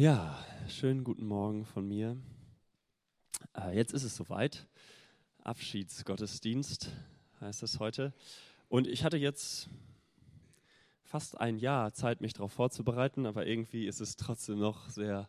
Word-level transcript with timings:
Ja, 0.00 0.38
schönen 0.68 1.02
guten 1.02 1.26
Morgen 1.26 1.64
von 1.64 1.88
mir. 1.88 2.16
Äh, 3.56 3.74
jetzt 3.74 3.92
ist 3.92 4.04
es 4.04 4.14
soweit. 4.14 4.68
Abschiedsgottesdienst 5.42 6.92
heißt 7.40 7.64
es 7.64 7.80
heute. 7.80 8.14
Und 8.68 8.86
ich 8.86 9.02
hatte 9.02 9.16
jetzt 9.16 9.68
fast 11.02 11.40
ein 11.40 11.58
Jahr 11.58 11.94
Zeit, 11.94 12.20
mich 12.20 12.32
darauf 12.32 12.52
vorzubereiten, 12.52 13.26
aber 13.26 13.48
irgendwie 13.48 13.88
ist 13.88 13.98
es 13.98 14.14
trotzdem 14.14 14.60
noch 14.60 14.88
sehr 14.88 15.28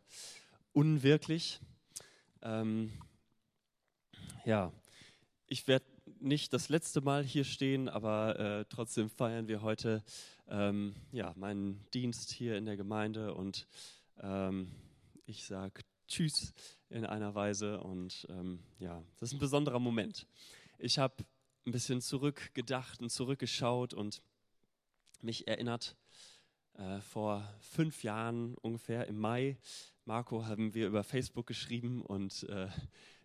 unwirklich. 0.72 1.62
Ähm, 2.44 2.92
ja, 4.46 4.72
ich 5.48 5.68
werde 5.68 5.86
nicht 6.20 6.54
das 6.54 6.70
letzte 6.70 7.02
Mal 7.02 7.24
hier 7.24 7.44
stehen, 7.44 7.90
aber 7.90 8.38
äh, 8.38 8.66
trotzdem 8.70 9.10
feiern 9.10 9.48
wir 9.48 9.64
heute 9.64 10.04
ähm, 10.48 10.94
ja, 11.12 11.34
meinen 11.38 11.84
Dienst 11.96 12.30
hier 12.30 12.56
in 12.56 12.66
der 12.66 12.78
Gemeinde 12.78 13.34
und 13.34 13.66
ähm, 14.22 14.72
ich 15.26 15.46
sage 15.46 15.82
Tschüss 16.08 16.54
in 16.90 17.06
einer 17.06 17.36
Weise 17.36 17.80
und 17.82 18.26
ähm, 18.30 18.64
ja, 18.80 19.04
das 19.18 19.30
ist 19.30 19.34
ein 19.34 19.40
besonderer 19.40 19.80
Moment. 19.80 20.28
Ich 20.80 20.98
habe 20.98 21.24
ein 21.66 21.72
bisschen 21.72 22.02
zurückgedacht 22.02 23.02
und 23.02 23.12
zurückgeschaut 23.12 23.94
und 23.94 24.24
mich 25.22 25.48
erinnert, 25.48 25.96
äh, 26.74 27.02
vor 27.02 27.48
fünf 27.60 28.04
Jahren 28.04 28.56
ungefähr 28.56 29.08
im 29.08 29.20
Mai, 29.20 29.58
Marco, 30.06 30.46
haben 30.46 30.74
wir 30.74 30.88
über 30.88 31.04
Facebook 31.04 31.46
geschrieben 31.46 32.02
und 32.02 32.44
äh, 32.50 32.70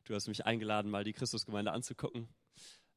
du 0.04 0.14
hast 0.14 0.28
mich 0.28 0.44
eingeladen, 0.44 0.90
mal 0.90 1.04
die 1.04 1.12
Christusgemeinde 1.12 1.72
anzugucken. 1.72 2.28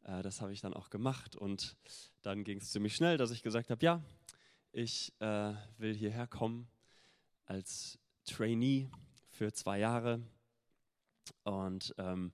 Äh, 0.03 0.21
das 0.21 0.41
habe 0.41 0.51
ich 0.51 0.59
dann 0.59 0.73
auch 0.73 0.89
gemacht 0.89 1.35
und 1.35 1.77
dann 2.23 2.43
ging 2.43 2.57
es 2.57 2.71
ziemlich 2.71 2.95
schnell, 2.95 3.17
dass 3.17 3.31
ich 3.31 3.43
gesagt 3.43 3.69
habe, 3.69 3.85
ja, 3.85 4.03
ich 4.73 5.13
äh, 5.19 5.53
will 5.77 5.95
hierher 5.95 6.27
kommen 6.27 6.67
als 7.47 7.97
Trainee 8.25 8.89
für 9.29 9.51
zwei 9.53 9.79
Jahre. 9.79 10.21
Und 11.43 11.95
ähm, 11.97 12.31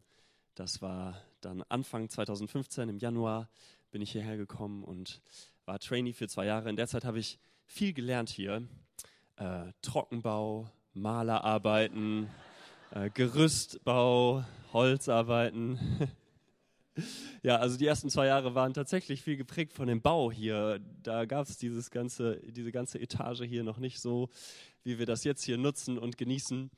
das 0.56 0.82
war 0.82 1.22
dann 1.42 1.64
Anfang 1.70 2.10
2015, 2.10 2.90
im 2.90 2.98
Januar 2.98 3.50
bin 3.92 4.02
ich 4.02 4.12
hierher 4.12 4.38
gekommen 4.38 4.84
und 4.84 5.22
war 5.66 5.80
Trainee 5.80 6.14
für 6.14 6.28
zwei 6.28 6.46
Jahre. 6.46 6.70
In 6.70 6.76
der 6.76 6.88
Zeit 6.88 7.06
habe 7.06 7.20
ich 7.20 7.40
viel 7.66 7.94
gelernt 7.94 8.30
hier. 8.30 8.68
Äh, 9.38 9.72
Trockenbau, 9.82 10.70
Malerarbeiten, 10.94 12.30
äh, 12.92 13.10
Gerüstbau, 13.12 14.44
Holzarbeiten. 14.74 15.80
Ja, 17.44 17.58
also 17.58 17.78
die 17.78 17.86
ersten 17.86 18.10
zwei 18.10 18.28
Jahre 18.28 18.56
waren 18.56 18.74
tatsächlich 18.74 19.22
viel 19.22 19.36
geprägt 19.36 19.74
von 19.74 19.88
dem 19.88 20.02
Bau 20.02 20.32
hier. 20.32 20.80
Da 21.02 21.26
gab 21.26 21.48
es 21.48 21.58
diese 21.58 21.90
ganze 21.92 22.40
Etage 23.00 23.42
hier 23.42 23.64
noch 23.64 23.80
nicht 23.80 24.00
so, 24.00 24.30
wie 24.84 24.98
wir 25.00 25.06
das 25.06 25.24
jetzt 25.24 25.44
hier 25.44 25.58
nutzen 25.58 25.98
und 25.98 26.18
genießen. 26.18 26.70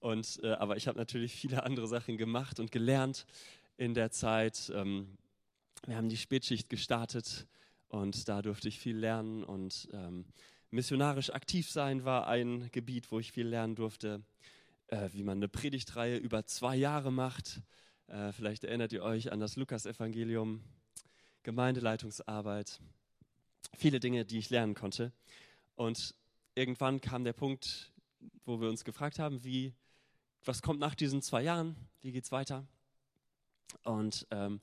Und, 0.00 0.40
äh, 0.42 0.52
aber 0.52 0.76
ich 0.76 0.88
habe 0.88 0.98
natürlich 0.98 1.34
viele 1.34 1.62
andere 1.62 1.86
Sachen 1.86 2.16
gemacht 2.16 2.60
und 2.60 2.70
gelernt 2.70 3.26
in 3.76 3.94
der 3.94 4.10
Zeit. 4.10 4.72
Ähm, 4.74 5.18
wir 5.86 5.96
haben 5.96 6.08
die 6.08 6.16
Spätschicht 6.16 6.68
gestartet 6.68 7.46
und 7.88 8.28
da 8.28 8.42
durfte 8.42 8.68
ich 8.68 8.78
viel 8.78 8.96
lernen. 8.96 9.44
Und 9.44 9.88
ähm, 9.92 10.26
missionarisch 10.70 11.30
aktiv 11.30 11.70
sein 11.70 12.04
war 12.04 12.26
ein 12.28 12.68
Gebiet, 12.72 13.10
wo 13.10 13.18
ich 13.18 13.32
viel 13.32 13.46
lernen 13.46 13.74
durfte, 13.74 14.22
äh, 14.88 15.08
wie 15.12 15.22
man 15.22 15.38
eine 15.38 15.48
Predigtreihe 15.48 16.16
über 16.16 16.46
zwei 16.46 16.76
Jahre 16.76 17.12
macht 17.12 17.60
äh, 18.08 18.32
vielleicht 18.32 18.64
erinnert 18.64 18.92
ihr 18.92 19.02
euch 19.02 19.32
an 19.32 19.40
das 19.40 19.56
Lukas-Evangelium, 19.56 20.62
Gemeindeleitungsarbeit, 21.42 22.80
viele 23.76 24.00
Dinge, 24.00 24.24
die 24.24 24.38
ich 24.38 24.50
lernen 24.50 24.74
konnte. 24.74 25.12
Und 25.76 26.14
irgendwann 26.54 27.00
kam 27.00 27.24
der 27.24 27.32
Punkt, 27.32 27.92
wo 28.44 28.60
wir 28.60 28.68
uns 28.68 28.84
gefragt 28.84 29.18
haben, 29.18 29.44
wie, 29.44 29.74
was 30.44 30.62
kommt 30.62 30.80
nach 30.80 30.94
diesen 30.94 31.22
zwei 31.22 31.42
Jahren, 31.42 31.76
wie 32.00 32.12
geht 32.12 32.24
es 32.24 32.32
weiter? 32.32 32.66
Und 33.82 34.26
ähm, 34.30 34.60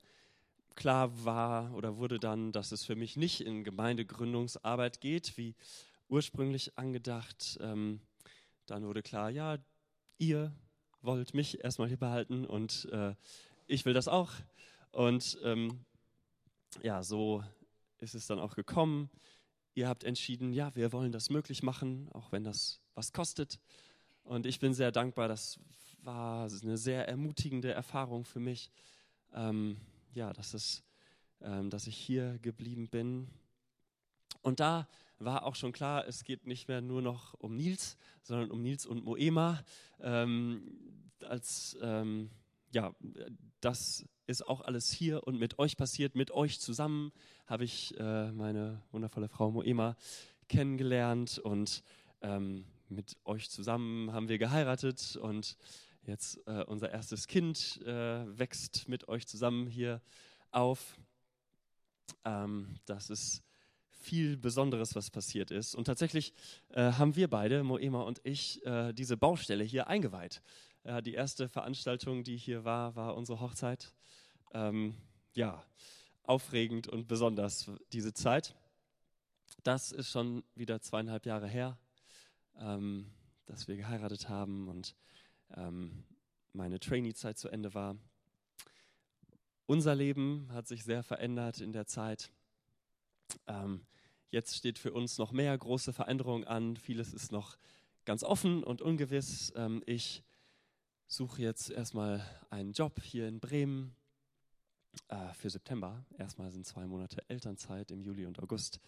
klar 0.75 1.25
war 1.25 1.73
oder 1.73 1.97
wurde 1.97 2.19
dann, 2.19 2.51
dass 2.51 2.71
es 2.71 2.85
für 2.85 2.95
mich 2.95 3.17
nicht 3.17 3.41
in 3.41 3.63
Gemeindegründungsarbeit 3.63 5.01
geht, 5.01 5.37
wie 5.37 5.55
ursprünglich 6.07 6.77
angedacht. 6.77 7.57
Ähm, 7.61 8.01
dann 8.65 8.85
wurde 8.85 9.01
klar, 9.01 9.29
ja, 9.29 9.57
ihr 10.17 10.53
wollt 11.01 11.33
mich 11.33 11.63
erstmal 11.63 11.87
hier 11.87 11.97
behalten 11.97 12.45
und 12.45 12.87
äh, 12.91 13.15
ich 13.67 13.85
will 13.85 13.93
das 13.93 14.07
auch. 14.07 14.31
Und 14.91 15.39
ähm, 15.43 15.85
ja, 16.81 17.03
so 17.03 17.43
ist 17.99 18.15
es 18.15 18.27
dann 18.27 18.39
auch 18.39 18.55
gekommen. 18.55 19.09
Ihr 19.73 19.87
habt 19.87 20.03
entschieden, 20.03 20.53
ja, 20.53 20.75
wir 20.75 20.91
wollen 20.91 21.11
das 21.11 21.29
möglich 21.29 21.63
machen, 21.63 22.09
auch 22.13 22.31
wenn 22.31 22.43
das 22.43 22.81
was 22.93 23.13
kostet. 23.13 23.59
Und 24.23 24.45
ich 24.45 24.59
bin 24.59 24.73
sehr 24.73 24.91
dankbar. 24.91 25.27
Das 25.27 25.59
war 26.03 26.49
eine 26.61 26.77
sehr 26.77 27.07
ermutigende 27.07 27.71
Erfahrung 27.71 28.25
für 28.25 28.39
mich. 28.39 28.69
Ähm, 29.33 29.77
ja, 30.13 30.33
dass, 30.33 30.53
es, 30.53 30.83
ähm, 31.41 31.69
dass 31.69 31.87
ich 31.87 31.95
hier 31.95 32.37
geblieben 32.39 32.89
bin. 32.89 33.29
Und 34.41 34.59
da 34.59 34.87
war 35.23 35.45
auch 35.45 35.55
schon 35.55 35.71
klar, 35.71 36.07
es 36.07 36.23
geht 36.23 36.45
nicht 36.47 36.67
mehr 36.67 36.81
nur 36.81 37.01
noch 37.01 37.33
um 37.35 37.55
Nils, 37.55 37.97
sondern 38.23 38.51
um 38.51 38.61
Nils 38.61 38.85
und 38.85 39.03
Moema. 39.03 39.63
Ähm, 39.99 40.63
als, 41.21 41.77
ähm, 41.81 42.31
ja, 42.73 42.95
das 43.59 44.05
ist 44.27 44.47
auch 44.47 44.61
alles 44.61 44.91
hier 44.91 45.27
und 45.27 45.37
mit 45.37 45.59
euch 45.59 45.77
passiert. 45.77 46.15
Mit 46.15 46.31
euch 46.31 46.59
zusammen 46.59 47.11
habe 47.45 47.63
ich 47.63 47.97
äh, 47.99 48.31
meine 48.31 48.81
wundervolle 48.91 49.29
Frau 49.29 49.51
Moema 49.51 49.95
kennengelernt 50.47 51.37
und 51.39 51.83
ähm, 52.21 52.65
mit 52.89 53.17
euch 53.23 53.49
zusammen 53.49 54.11
haben 54.11 54.27
wir 54.27 54.37
geheiratet 54.37 55.15
und 55.15 55.57
jetzt 56.03 56.39
äh, 56.47 56.63
unser 56.65 56.91
erstes 56.91 57.27
Kind 57.27 57.81
äh, 57.85 58.37
wächst 58.37 58.87
mit 58.87 59.07
euch 59.07 59.27
zusammen 59.27 59.67
hier 59.67 60.01
auf. 60.51 60.97
Ähm, 62.25 62.75
das 62.85 63.09
ist 63.09 63.43
viel 64.01 64.37
Besonderes, 64.37 64.95
was 64.95 65.09
passiert 65.09 65.51
ist. 65.51 65.75
Und 65.75 65.85
tatsächlich 65.85 66.33
äh, 66.69 66.93
haben 66.93 67.15
wir 67.15 67.29
beide, 67.29 67.63
Moema 67.63 68.01
und 68.01 68.19
ich, 68.23 68.65
äh, 68.65 68.93
diese 68.93 69.17
Baustelle 69.17 69.63
hier 69.63 69.87
eingeweiht. 69.87 70.41
Äh, 70.83 71.01
die 71.01 71.13
erste 71.13 71.47
Veranstaltung, 71.47 72.23
die 72.23 72.37
hier 72.37 72.63
war, 72.63 72.95
war 72.95 73.15
unsere 73.15 73.39
Hochzeit. 73.39 73.93
Ähm, 74.53 74.95
ja, 75.33 75.63
aufregend 76.23 76.87
und 76.87 77.07
besonders 77.07 77.71
diese 77.91 78.13
Zeit. 78.13 78.55
Das 79.63 79.91
ist 79.91 80.09
schon 80.09 80.43
wieder 80.55 80.81
zweieinhalb 80.81 81.25
Jahre 81.25 81.47
her, 81.47 81.77
ähm, 82.59 83.11
dass 83.45 83.67
wir 83.67 83.75
geheiratet 83.75 84.29
haben 84.29 84.67
und 84.67 84.95
ähm, 85.55 86.03
meine 86.53 86.79
Trainee-Zeit 86.79 87.37
zu 87.37 87.49
Ende 87.49 87.73
war. 87.73 87.95
Unser 89.65 89.95
Leben 89.95 90.49
hat 90.51 90.67
sich 90.67 90.83
sehr 90.83 91.03
verändert 91.03 91.61
in 91.61 91.71
der 91.71 91.85
Zeit. 91.85 92.31
Ähm, 93.47 93.85
jetzt 94.29 94.55
steht 94.55 94.79
für 94.79 94.93
uns 94.93 95.17
noch 95.17 95.31
mehr 95.31 95.57
große 95.57 95.93
Veränderungen 95.93 96.45
an. 96.45 96.77
Vieles 96.77 97.13
ist 97.13 97.31
noch 97.31 97.57
ganz 98.05 98.23
offen 98.23 98.63
und 98.63 98.81
ungewiss. 98.81 99.53
Ähm, 99.55 99.83
ich 99.85 100.23
suche 101.07 101.41
jetzt 101.41 101.69
erstmal 101.69 102.25
einen 102.49 102.71
Job 102.71 103.01
hier 103.01 103.27
in 103.27 103.39
Bremen 103.39 103.95
äh, 105.09 105.33
für 105.33 105.49
September. 105.49 106.05
Erstmal 106.17 106.51
sind 106.51 106.65
zwei 106.65 106.85
Monate 106.87 107.23
Elternzeit 107.27 107.91
im 107.91 108.01
Juli 108.01 108.25
und 108.25 108.39
August 108.39 108.79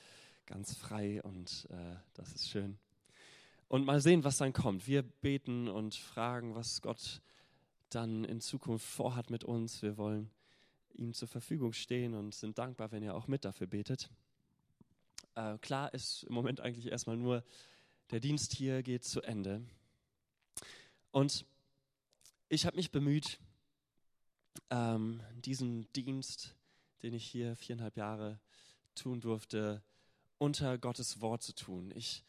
ganz 0.46 0.76
frei 0.76 1.22
und 1.24 1.68
äh, 1.70 1.96
das 2.14 2.34
ist 2.34 2.50
schön. 2.50 2.78
Und 3.68 3.86
mal 3.86 4.02
sehen, 4.02 4.24
was 4.24 4.38
dann 4.38 4.54
kommt. 4.54 4.88
Wir 4.88 5.02
beten 5.02 5.68
und 5.68 5.96
fragen, 5.96 6.56
was 6.56 6.82
Gott 6.82 7.22
dann 7.90 8.24
in 8.24 8.40
Zukunft 8.40 8.86
vorhat 8.86 9.30
mit 9.30 9.44
uns. 9.44 9.82
Wir 9.82 9.98
wollen 9.98 10.30
ihm 10.94 11.14
zur 11.14 11.28
Verfügung 11.28 11.74
stehen 11.74 12.14
und 12.14 12.36
sind 12.36 12.58
dankbar, 12.58 12.92
wenn 12.92 13.04
ihr 13.04 13.16
auch 13.16 13.28
mit 13.28 13.46
dafür 13.46 13.68
betet. 13.68 14.10
Äh, 15.36 15.58
klar 15.60 15.94
ist 15.94 16.24
im 16.24 16.34
Moment 16.34 16.62
eigentlich 16.62 16.88
erstmal 16.88 17.18
nur, 17.18 17.44
der 18.12 18.20
Dienst 18.20 18.54
hier 18.54 18.84
geht 18.84 19.04
zu 19.04 19.22
Ende. 19.22 19.66
Und 21.12 21.46
ich 22.50 22.66
habe 22.66 22.76
mich 22.76 22.92
bemüht, 22.92 23.40
ähm, 24.70 25.22
diesen 25.36 25.92
Dienst, 25.94 26.56
den 27.02 27.14
ich 27.14 27.26
hier 27.26 27.56
viereinhalb 27.56 27.98
Jahre 27.98 28.40
tun 28.96 29.22
durfte, 29.22 29.84
unter 30.38 30.78
Gottes 30.78 31.22
Wort 31.22 31.42
zu 31.42 31.54
tun. 31.54 31.92
Ich 31.96 32.24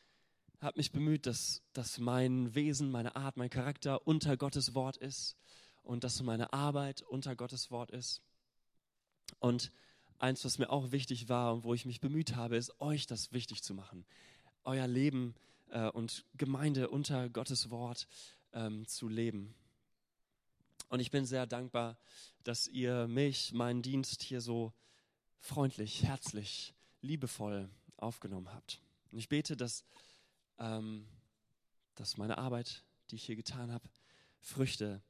habe 0.60 0.78
mich 0.78 0.92
bemüht, 0.92 1.26
dass, 1.26 1.62
dass 1.72 1.98
mein 1.98 2.54
Wesen, 2.54 2.90
meine 2.90 3.16
Art, 3.16 3.36
mein 3.36 3.50
Charakter 3.50 4.06
unter 4.06 4.36
Gottes 4.36 4.74
Wort 4.74 4.96
ist 4.96 5.36
und 5.82 6.04
dass 6.04 6.22
meine 6.22 6.52
Arbeit 6.52 7.02
unter 7.02 7.36
Gottes 7.36 7.70
Wort 7.70 7.90
ist. 7.90 8.22
Und 9.40 9.70
eins, 10.18 10.44
was 10.44 10.58
mir 10.58 10.70
auch 10.70 10.92
wichtig 10.92 11.28
war 11.28 11.54
und 11.54 11.64
wo 11.64 11.74
ich 11.74 11.84
mich 11.84 12.00
bemüht 12.00 12.36
habe, 12.36 12.56
ist, 12.56 12.80
euch 12.80 13.06
das 13.06 13.32
wichtig 13.32 13.62
zu 13.62 13.74
machen. 13.74 14.04
Euer 14.64 14.86
Leben 14.86 15.34
äh, 15.70 15.88
und 15.88 16.24
Gemeinde 16.36 16.88
unter 16.88 17.28
Gottes 17.28 17.70
Wort 17.70 18.08
ähm, 18.52 18.86
zu 18.86 19.08
leben. 19.08 19.54
Und 20.88 21.00
ich 21.00 21.10
bin 21.10 21.26
sehr 21.26 21.46
dankbar, 21.46 21.98
dass 22.44 22.68
ihr 22.68 23.08
mich, 23.08 23.52
meinen 23.52 23.82
Dienst 23.82 24.22
hier 24.22 24.40
so 24.40 24.72
freundlich, 25.40 26.04
herzlich, 26.04 26.74
liebevoll 27.00 27.68
aufgenommen 27.96 28.52
habt. 28.52 28.80
Und 29.10 29.18
ich 29.18 29.28
bete, 29.28 29.56
dass, 29.56 29.84
ähm, 30.58 31.06
dass 31.94 32.16
meine 32.16 32.38
Arbeit, 32.38 32.84
die 33.10 33.16
ich 33.16 33.24
hier 33.24 33.36
getan 33.36 33.72
habe, 33.72 33.88
Früchte 34.40 35.02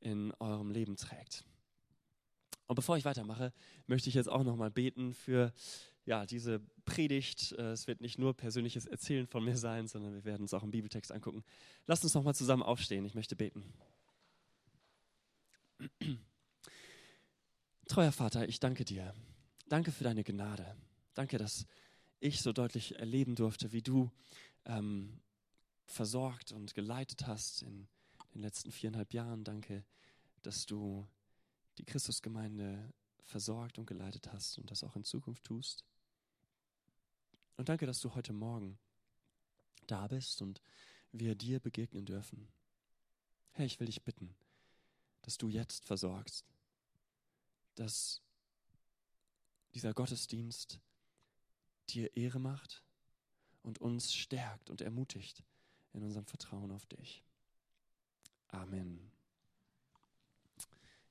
in 0.00 0.32
eurem 0.38 0.70
Leben 0.70 0.96
trägt. 0.96 1.44
Und 2.66 2.74
bevor 2.74 2.96
ich 2.96 3.04
weitermache, 3.04 3.52
möchte 3.86 4.08
ich 4.08 4.14
jetzt 4.14 4.28
auch 4.28 4.42
nochmal 4.42 4.70
beten 4.70 5.14
für 5.14 5.52
ja, 6.04 6.24
diese 6.24 6.60
Predigt. 6.84 7.52
Äh, 7.52 7.72
es 7.72 7.86
wird 7.86 8.00
nicht 8.00 8.18
nur 8.18 8.34
persönliches 8.34 8.86
Erzählen 8.86 9.26
von 9.26 9.44
mir 9.44 9.56
sein, 9.56 9.88
sondern 9.88 10.14
wir 10.14 10.24
werden 10.24 10.42
uns 10.42 10.54
auch 10.54 10.62
im 10.62 10.70
Bibeltext 10.70 11.12
angucken. 11.12 11.44
Lasst 11.86 12.04
uns 12.04 12.14
nochmal 12.14 12.34
zusammen 12.34 12.62
aufstehen. 12.62 13.04
Ich 13.04 13.14
möchte 13.14 13.36
beten. 13.36 13.64
Treuer 17.88 18.12
Vater, 18.12 18.48
ich 18.48 18.60
danke 18.60 18.84
dir. 18.84 19.14
Danke 19.68 19.92
für 19.92 20.04
deine 20.04 20.24
Gnade. 20.24 20.76
Danke, 21.14 21.38
dass 21.38 21.66
ich 22.20 22.40
so 22.40 22.52
deutlich 22.52 22.98
erleben 22.98 23.34
durfte, 23.34 23.72
wie 23.72 23.82
du 23.82 24.10
ähm, 24.64 25.20
versorgt 25.86 26.52
und 26.52 26.74
geleitet 26.74 27.26
hast 27.26 27.62
in 27.62 27.88
den 28.34 28.42
letzten 28.42 28.70
viereinhalb 28.70 29.12
Jahren. 29.12 29.44
Danke, 29.44 29.84
dass 30.42 30.66
du 30.66 31.06
die 31.78 31.84
Christusgemeinde 31.84 32.92
versorgt 33.24 33.78
und 33.78 33.86
geleitet 33.86 34.32
hast 34.32 34.58
und 34.58 34.70
das 34.70 34.84
auch 34.84 34.96
in 34.96 35.04
Zukunft 35.04 35.44
tust. 35.44 35.84
Und 37.56 37.68
danke, 37.68 37.86
dass 37.86 38.00
du 38.00 38.14
heute 38.14 38.32
Morgen 38.32 38.78
da 39.86 40.06
bist 40.06 40.42
und 40.42 40.60
wir 41.12 41.34
dir 41.34 41.60
begegnen 41.60 42.04
dürfen. 42.04 42.48
Herr, 43.52 43.66
ich 43.66 43.80
will 43.80 43.86
dich 43.86 44.02
bitten, 44.02 44.34
dass 45.22 45.38
du 45.38 45.48
jetzt 45.48 45.84
versorgst, 45.84 46.44
dass 47.74 48.22
dieser 49.74 49.94
Gottesdienst 49.94 50.80
dir 51.88 52.16
Ehre 52.16 52.38
macht 52.38 52.82
und 53.62 53.80
uns 53.80 54.14
stärkt 54.14 54.70
und 54.70 54.80
ermutigt 54.80 55.42
in 55.92 56.02
unserem 56.02 56.26
Vertrauen 56.26 56.70
auf 56.70 56.86
dich. 56.86 57.24
Amen. 58.48 59.15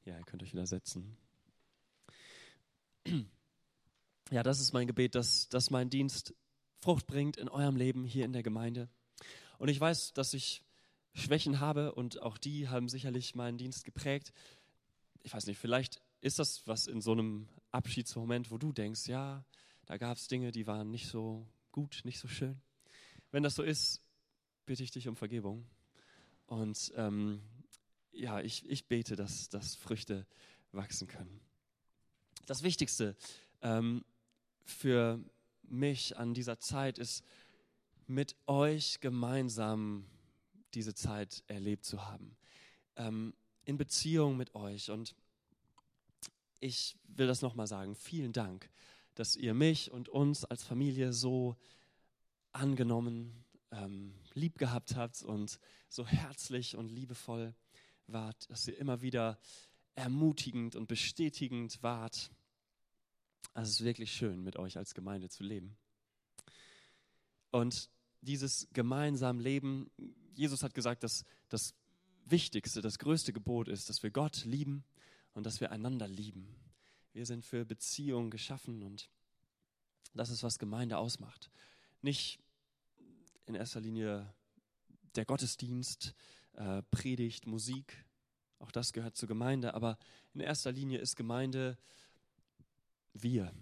Ja, 0.05 0.17
ihr 0.17 0.23
könnt 0.23 0.43
euch 0.43 0.53
wieder 0.53 0.67
setzen. 0.67 1.17
Ja, 4.31 4.41
das 4.41 4.59
ist 4.59 4.73
mein 4.73 4.87
Gebet, 4.87 5.13
dass, 5.13 5.49
dass 5.49 5.69
mein 5.69 5.89
Dienst 5.89 6.33
Frucht 6.79 7.05
bringt 7.05 7.37
in 7.37 7.47
eurem 7.47 7.75
Leben 7.75 8.03
hier 8.03 8.25
in 8.25 8.33
der 8.33 8.41
Gemeinde. 8.41 8.89
Und 9.59 9.69
ich 9.69 9.79
weiß, 9.79 10.13
dass 10.13 10.33
ich 10.33 10.63
Schwächen 11.13 11.59
habe 11.59 11.93
und 11.93 12.21
auch 12.21 12.37
die 12.37 12.67
haben 12.67 12.89
sicherlich 12.89 13.35
meinen 13.35 13.57
Dienst 13.57 13.85
geprägt. 13.85 14.33
Ich 15.21 15.33
weiß 15.33 15.45
nicht, 15.45 15.59
vielleicht 15.59 16.01
ist 16.21 16.39
das 16.39 16.67
was 16.67 16.87
in 16.87 17.01
so 17.01 17.11
einem 17.11 17.47
Abschiedsmoment, 17.71 18.51
wo 18.51 18.57
du 18.57 18.73
denkst, 18.73 19.07
ja, 19.07 19.45
da 19.85 19.97
gab 19.97 20.17
es 20.17 20.27
Dinge, 20.27 20.51
die 20.51 20.67
waren 20.67 20.89
nicht 20.89 21.07
so 21.07 21.47
gut, 21.71 22.01
nicht 22.03 22.19
so 22.19 22.27
schön. 22.27 22.59
Wenn 23.31 23.43
das 23.43 23.55
so 23.55 23.63
ist, 23.63 24.01
bitte 24.65 24.83
ich 24.83 24.91
dich 24.91 25.07
um 25.07 25.15
Vergebung. 25.15 25.65
Und 26.47 26.93
ähm, 26.95 27.41
ja, 28.15 28.41
ich, 28.41 28.67
ich 28.69 28.87
bete, 28.87 29.15
dass, 29.15 29.49
dass 29.49 29.75
Früchte 29.75 30.25
wachsen 30.71 31.07
können. 31.07 31.41
Das 32.45 32.63
Wichtigste 32.63 33.15
ähm, 33.61 34.03
für 34.63 35.19
mich 35.63 36.17
an 36.17 36.33
dieser 36.33 36.59
Zeit 36.59 36.97
ist, 36.97 37.23
mit 38.07 38.35
euch 38.45 38.99
gemeinsam 38.99 40.05
diese 40.73 40.93
Zeit 40.93 41.43
erlebt 41.47 41.85
zu 41.85 42.05
haben. 42.05 42.37
Ähm, 42.95 43.33
in 43.63 43.77
Beziehung 43.77 44.37
mit 44.37 44.53
euch. 44.53 44.91
Und 44.91 45.15
ich 46.59 46.95
will 47.07 47.27
das 47.27 47.41
nochmal 47.41 47.67
sagen. 47.67 47.95
Vielen 47.95 48.31
Dank, 48.31 48.69
dass 49.15 49.35
ihr 49.35 49.53
mich 49.53 49.91
und 49.91 50.07
uns 50.09 50.45
als 50.45 50.63
Familie 50.63 51.13
so 51.13 51.55
angenommen, 52.51 53.43
ähm, 53.71 54.13
lieb 54.33 54.57
gehabt 54.57 54.95
habt 54.95 55.23
und 55.23 55.59
so 55.89 56.05
herzlich 56.05 56.75
und 56.75 56.89
liebevoll 56.89 57.55
wart, 58.07 58.49
dass 58.49 58.67
ihr 58.67 58.77
immer 58.77 59.01
wieder 59.01 59.39
ermutigend 59.95 60.75
und 60.75 60.87
bestätigend 60.87 61.81
wart. 61.81 62.31
Also 63.53 63.69
es 63.69 63.79
ist 63.79 63.85
wirklich 63.85 64.11
schön, 64.11 64.43
mit 64.43 64.57
euch 64.57 64.77
als 64.77 64.93
Gemeinde 64.93 65.29
zu 65.29 65.43
leben. 65.43 65.77
Und 67.51 67.89
dieses 68.21 68.67
gemeinsame 68.73 69.41
Leben, 69.41 69.89
Jesus 70.33 70.63
hat 70.63 70.73
gesagt, 70.73 71.03
dass 71.03 71.23
das 71.47 71.73
Wichtigste, 72.25 72.81
das 72.81 72.99
größte 72.99 73.31
Gebot 73.31 73.67
ist, 73.67 73.89
dass 73.89 74.03
wir 74.03 74.11
Gott 74.11 74.43
lieben 74.45 74.83
und 75.33 75.45
dass 75.45 75.61
wir 75.61 75.71
einander 75.71 76.07
lieben. 76.07 76.53
Wir 77.13 77.25
sind 77.25 77.45
für 77.45 77.63
Beziehungen 77.63 78.31
geschaffen 78.31 78.83
und 78.83 79.09
das 80.13 80.29
ist, 80.29 80.43
was 80.43 80.59
Gemeinde 80.59 80.97
ausmacht. 80.97 81.49
Nicht 82.01 82.39
in 83.45 83.55
erster 83.55 83.79
Linie 83.79 84.33
der 85.15 85.25
Gottesdienst, 85.25 86.13
äh, 86.55 86.81
Predigt, 86.91 87.47
Musik, 87.47 88.05
auch 88.59 88.71
das 88.71 88.93
gehört 88.93 89.15
zur 89.15 89.27
Gemeinde, 89.27 89.73
aber 89.73 89.97
in 90.33 90.41
erster 90.41 90.71
Linie 90.71 90.99
ist 90.99 91.15
Gemeinde 91.15 91.77
wir, 93.13 93.53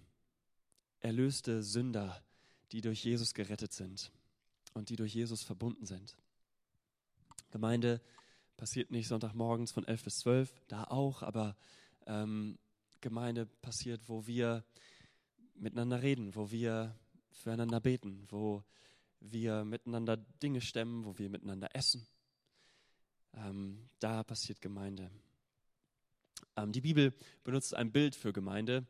erlöste 0.99 1.61
Sünder, 1.63 2.23
die 2.71 2.81
durch 2.81 3.03
Jesus 3.03 3.33
gerettet 3.33 3.73
sind 3.73 4.11
und 4.73 4.89
die 4.89 4.95
durch 4.95 5.13
Jesus 5.13 5.43
verbunden 5.43 5.85
sind. 5.85 6.15
Gemeinde 7.51 8.01
passiert 8.57 8.91
nicht 8.91 9.07
Sonntagmorgens 9.07 9.71
von 9.71 9.85
11 9.85 10.03
bis 10.03 10.15
12, 10.19 10.53
da 10.67 10.85
auch, 10.85 11.21
aber 11.21 11.55
ähm, 12.07 12.57
Gemeinde 13.01 13.45
passiert, 13.45 14.07
wo 14.07 14.25
wir 14.25 14.63
miteinander 15.55 16.01
reden, 16.01 16.35
wo 16.35 16.49
wir 16.51 16.95
füreinander 17.31 17.79
beten, 17.79 18.25
wo 18.29 18.63
wir 19.19 19.65
miteinander 19.65 20.17
Dinge 20.17 20.61
stemmen, 20.61 21.05
wo 21.05 21.17
wir 21.17 21.29
miteinander 21.29 21.75
essen. 21.75 22.07
Ähm, 23.35 23.89
da 23.99 24.23
passiert 24.23 24.61
Gemeinde. 24.61 25.09
Ähm, 26.55 26.71
die 26.71 26.81
Bibel 26.81 27.13
benutzt 27.43 27.75
ein 27.75 27.91
Bild 27.91 28.15
für 28.15 28.33
Gemeinde, 28.33 28.85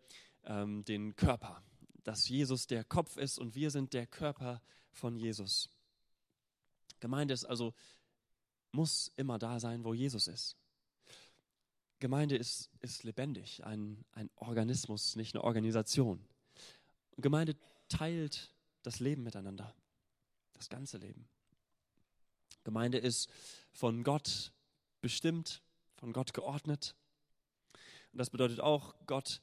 ähm, 0.45 0.83
den 0.85 1.15
Körper, 1.15 1.63
dass 2.03 2.27
Jesus 2.27 2.67
der 2.67 2.83
Kopf 2.83 3.17
ist 3.17 3.39
und 3.39 3.55
wir 3.55 3.71
sind 3.71 3.93
der 3.93 4.07
Körper 4.07 4.61
von 4.91 5.17
Jesus. 5.17 5.69
Gemeinde 6.99 7.33
ist 7.33 7.45
also, 7.45 7.73
muss 8.71 9.11
immer 9.15 9.39
da 9.39 9.59
sein, 9.59 9.83
wo 9.83 9.93
Jesus 9.93 10.27
ist. 10.27 10.57
Gemeinde 12.00 12.35
ist, 12.35 12.69
ist 12.81 13.03
lebendig, 13.03 13.63
ein, 13.63 14.03
ein 14.12 14.29
Organismus, 14.35 15.15
nicht 15.15 15.35
eine 15.35 15.43
Organisation. 15.43 16.19
Gemeinde 17.17 17.55
teilt 17.88 18.53
das 18.81 19.00
Leben 19.00 19.23
miteinander, 19.23 19.73
das 20.53 20.67
ganze 20.67 20.97
Leben. 20.97 21.27
Gemeinde 22.63 22.98
ist 22.98 23.29
von 23.72 24.03
Gott 24.03 24.51
bestimmt, 25.01 25.62
von 25.96 26.13
Gott 26.13 26.34
geordnet. 26.34 26.96
Und 28.12 28.20
das 28.20 28.29
bedeutet 28.29 28.60
auch, 28.60 28.96
Gott 29.05 29.41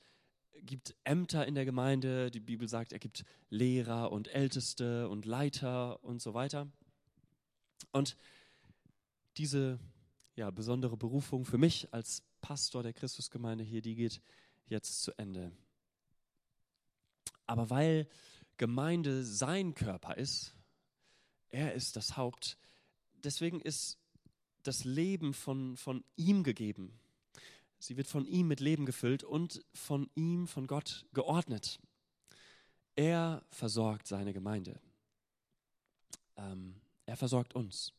gibt 0.62 0.95
Ämter 1.05 1.47
in 1.47 1.55
der 1.55 1.65
Gemeinde. 1.65 2.31
Die 2.31 2.41
Bibel 2.41 2.69
sagt, 2.69 2.93
er 2.93 2.99
gibt 2.99 3.25
Lehrer 3.49 4.12
und 4.12 4.29
Älteste 4.29 5.09
und 5.09 5.25
Leiter 5.25 6.03
und 6.05 6.23
so 6.23 6.35
weiter. 6.35 6.69
Und 7.93 8.17
diese 9.37 9.79
ja, 10.37 10.50
besondere 10.50 10.97
Berufung 10.97 11.45
für 11.45 11.59
mich 11.59 11.93
als 11.93 12.23
Pastor 12.41 12.83
der 12.83 12.93
Christusgemeinde 12.93 13.65
hier, 13.65 13.83
die 13.83 13.95
geht 13.95 14.21
jetzt 14.67 15.03
zu 15.03 15.12
Ende. 15.19 15.53
Aber 17.47 17.71
weil 17.71 18.09
Gemeinde 18.57 19.25
sein 19.25 19.75
Körper 19.75 20.17
ist, 20.17 20.55
er 21.49 21.75
ist 21.75 21.97
das 21.97 22.17
Haupt, 22.17 22.57
deswegen 23.25 23.61
ist 23.61 23.99
das 24.62 24.85
Leben 24.85 25.33
von, 25.35 25.77
von 25.77 26.05
ihm 26.17 26.43
gegeben. 26.43 26.93
Sie 27.79 27.97
wird 27.97 28.07
von 28.07 28.27
ihm 28.27 28.49
mit 28.49 28.61
Leben 28.61 28.85
gefüllt 28.85 29.25
und 29.25 29.65
von 29.73 30.11
ihm, 30.15 30.47
von 30.47 30.67
Gott 30.67 31.07
geordnet. 31.15 31.81
Er 32.95 33.43
versorgt 33.50 34.07
seine 34.07 34.35
Gemeinde. 34.35 34.79
Ähm, 36.37 36.75
er 37.07 37.17
versorgt 37.17 37.55
uns. 37.55 37.93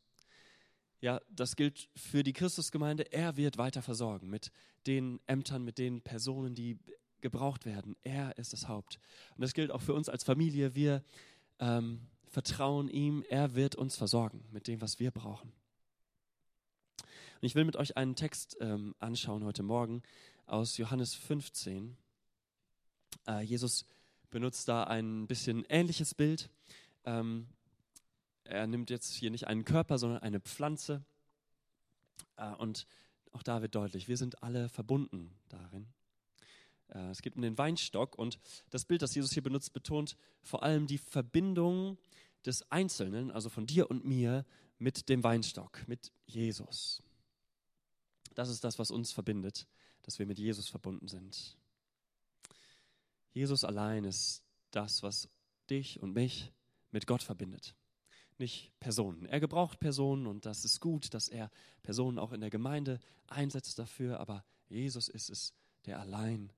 Ja, 1.00 1.20
das 1.30 1.56
gilt 1.56 1.90
für 1.96 2.22
die 2.22 2.34
Christusgemeinde. 2.34 3.12
Er 3.12 3.38
wird 3.38 3.58
weiter 3.58 3.82
versorgen 3.82 4.30
mit 4.30 4.52
den 4.86 5.20
Ämtern, 5.26 5.64
mit 5.64 5.80
den 5.80 6.02
Personen, 6.02 6.54
die 6.54 6.78
gebraucht 7.22 7.66
werden. 7.66 7.96
Er 8.04 8.38
ist 8.38 8.54
das 8.54 8.68
Haupt. 8.68 9.00
Und 9.36 9.42
das 9.42 9.54
gilt 9.54 9.72
auch 9.72 9.82
für 9.82 9.96
uns 9.96 10.10
als 10.10 10.24
Familie. 10.24 10.76
Wir 10.76 11.04
ähm, 11.60 12.08
vertrauen 12.32 12.88
ihm. 12.88 13.24
Er 13.30 13.56
wird 13.56 13.76
uns 13.76 13.96
versorgen 13.96 14.44
mit 14.52 14.68
dem, 14.68 14.82
was 14.82 15.00
wir 15.00 15.12
brauchen. 15.12 15.52
Und 17.00 17.48
ich 17.48 17.56
will 17.56 17.66
mit 17.66 17.76
euch 17.76 17.98
einen 17.98 18.16
Text 18.16 18.58
ähm, 18.62 18.96
anschauen 19.00 19.44
heute 19.44 19.64
Morgen 19.64 20.02
aus 20.46 20.78
Johannes 20.78 21.14
15. 21.14 21.98
Äh, 23.28 23.42
Jesus 23.42 23.86
benutzt 24.30 24.68
da 24.70 24.86
ein 24.86 25.28
bisschen 25.28 25.66
ähnliches 25.68 26.16
Bild. 26.16 26.50
Ähm, 27.04 27.48
er 28.46 28.66
nimmt 28.66 28.90
jetzt 28.90 29.14
hier 29.14 29.30
nicht 29.30 29.48
einen 29.48 29.66
Körper, 29.66 29.98
sondern 29.98 30.22
eine 30.22 30.40
Pflanze. 30.40 31.04
Äh, 32.38 32.54
und 32.54 32.88
auch 33.34 33.44
da 33.44 33.62
wird 33.62 33.76
deutlich, 33.76 34.08
wir 34.08 34.18
sind 34.18 34.42
alle 34.42 34.70
verbunden 34.70 35.32
darin. 35.50 35.88
Äh, 36.94 37.10
es 37.10 37.22
geht 37.22 37.36
um 37.36 37.42
den 37.42 37.58
Weinstock 37.58 38.18
und 38.18 38.40
das 38.70 38.86
Bild, 38.86 39.02
das 39.02 39.16
Jesus 39.16 39.32
hier 39.32 39.44
benutzt, 39.44 39.74
betont 39.74 40.16
vor 40.42 40.64
allem 40.64 40.88
die 40.88 40.98
Verbindung 40.98 41.98
des 42.46 42.70
Einzelnen, 42.72 43.32
also 43.32 43.50
von 43.50 43.66
dir 43.66 43.90
und 43.90 44.06
mir, 44.06 44.46
mit 44.78 45.10
dem 45.10 45.24
Weinstock, 45.24 45.88
mit 45.88 46.12
Jesus. 46.26 47.04
Das 48.34 48.50
ist 48.50 48.64
das, 48.64 48.80
was 48.80 48.90
uns 48.90 49.12
verbindet, 49.12 49.68
dass 50.02 50.18
wir 50.18 50.26
mit 50.26 50.40
Jesus 50.40 50.68
verbunden 50.68 51.08
sind. 51.08 51.58
Jesus 53.34 53.64
allein 53.64 54.04
ist 54.04 54.44
das, 54.72 55.04
was 55.04 55.30
dich 55.70 56.02
und 56.02 56.14
mich 56.14 56.52
mit 56.90 57.06
Gott 57.06 57.22
verbindet, 57.22 57.76
nicht 58.40 58.72
Personen. 58.80 59.26
Er 59.28 59.40
gebraucht 59.40 59.80
Personen 59.80 60.26
und 60.26 60.46
das 60.46 60.66
ist 60.66 60.80
gut, 60.80 61.14
dass 61.14 61.28
er 61.28 61.52
Personen 61.84 62.18
auch 62.18 62.32
in 62.32 62.42
der 62.42 62.50
Gemeinde 62.50 63.00
einsetzt 63.28 63.78
dafür, 63.78 64.20
aber 64.20 64.44
Jesus 64.68 65.08
ist 65.08 65.30
es, 65.30 65.54
der 65.86 66.00
allein 66.00 66.52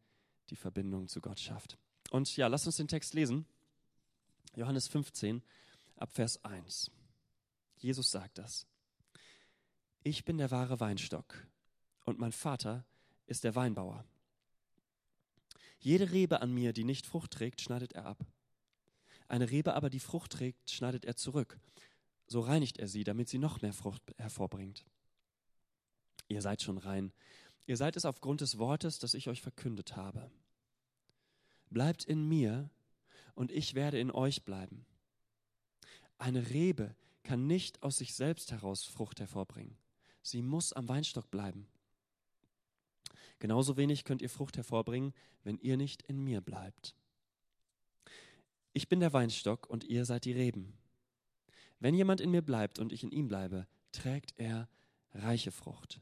die 0.50 0.56
Verbindung 0.56 1.08
zu 1.08 1.22
Gott 1.22 1.40
schafft. 1.40 1.78
Und 2.12 2.36
ja, 2.38 2.48
lass 2.48 2.66
uns 2.66 2.78
den 2.78 2.88
Text 2.88 3.14
lesen. 3.14 3.46
Johannes 4.56 4.88
15 4.88 5.42
ab 5.98 6.12
Vers 6.12 6.44
1. 6.44 6.92
Jesus 7.78 8.12
sagt 8.12 8.38
das. 8.38 8.68
Ich 10.04 10.26
bin 10.26 10.38
der 10.38 10.52
wahre 10.52 10.80
Weinstock 10.80 11.48
und 12.06 12.20
mein 12.20 12.32
Vater 12.32 12.86
ist 13.26 13.44
der 13.44 13.56
Weinbauer. 13.56 14.06
Jede 15.80 16.12
Rebe 16.12 16.42
an 16.42 16.54
mir, 16.54 16.72
die 16.72 16.84
nicht 16.84 17.06
Frucht 17.06 17.32
trägt, 17.32 17.62
schneidet 17.62 17.94
er 17.94 18.06
ab. 18.06 18.26
Eine 19.28 19.50
Rebe 19.50 19.74
aber, 19.74 19.90
die 19.90 20.00
Frucht 20.00 20.34
trägt, 20.34 20.70
schneidet 20.70 21.06
er 21.06 21.16
zurück. 21.16 21.60
So 22.28 22.42
reinigt 22.42 22.78
er 22.78 22.88
sie, 22.88 23.04
damit 23.04 23.30
sie 23.30 23.38
noch 23.38 23.62
mehr 23.62 23.74
Frucht 23.74 24.02
hervorbringt. 24.18 24.86
Ihr 26.28 26.42
seid 26.42 26.62
schon 26.62 26.78
rein. 26.78 27.12
Ihr 27.66 27.78
seid 27.78 27.96
es 27.96 28.06
aufgrund 28.06 28.42
des 28.42 28.58
Wortes, 28.58 29.00
das 29.00 29.14
ich 29.14 29.30
euch 29.30 29.42
verkündet 29.42 29.96
habe. 29.96 30.30
Bleibt 31.70 32.04
in 32.04 32.28
mir 32.28 32.70
und 33.36 33.52
ich 33.52 33.74
werde 33.74 34.00
in 34.00 34.12
euch 34.12 34.44
bleiben. 34.44 34.86
Eine 36.18 36.50
Rebe 36.50 36.96
kann 37.24 37.48
nicht 37.48 37.82
aus 37.82 37.98
sich 37.98 38.14
selbst 38.14 38.52
heraus 38.52 38.84
Frucht 38.84 39.20
hervorbringen. 39.20 39.78
Sie 40.22 40.42
muss 40.42 40.74
am 40.74 40.88
Weinstock 40.88 41.32
bleiben. 41.32 41.68
Genauso 43.40 43.76
wenig 43.76 44.06
könnt 44.06 44.22
ihr 44.22 44.30
Frucht 44.30 44.56
hervorbringen, 44.58 45.14
wenn 45.44 45.58
ihr 45.58 45.78
nicht 45.78 46.02
in 46.04 46.24
mir 46.24 46.42
bleibt. 46.42 46.96
Ich 48.72 48.88
bin 48.88 49.00
der 49.00 49.14
Weinstock 49.14 49.70
und 49.70 49.84
ihr 49.84 50.06
seid 50.06 50.26
die 50.26 50.32
Reben. 50.32 50.74
Wenn 51.80 51.96
jemand 51.96 52.22
in 52.22 52.32
mir 52.32 52.42
bleibt 52.42 52.80
und 52.80 52.94
ich 52.94 53.04
in 53.04 53.12
ihm 53.12 53.28
bleibe, 53.28 53.68
trägt 53.92 54.34
er 54.38 54.70
reiche 55.14 55.52
Frucht. 55.52 56.02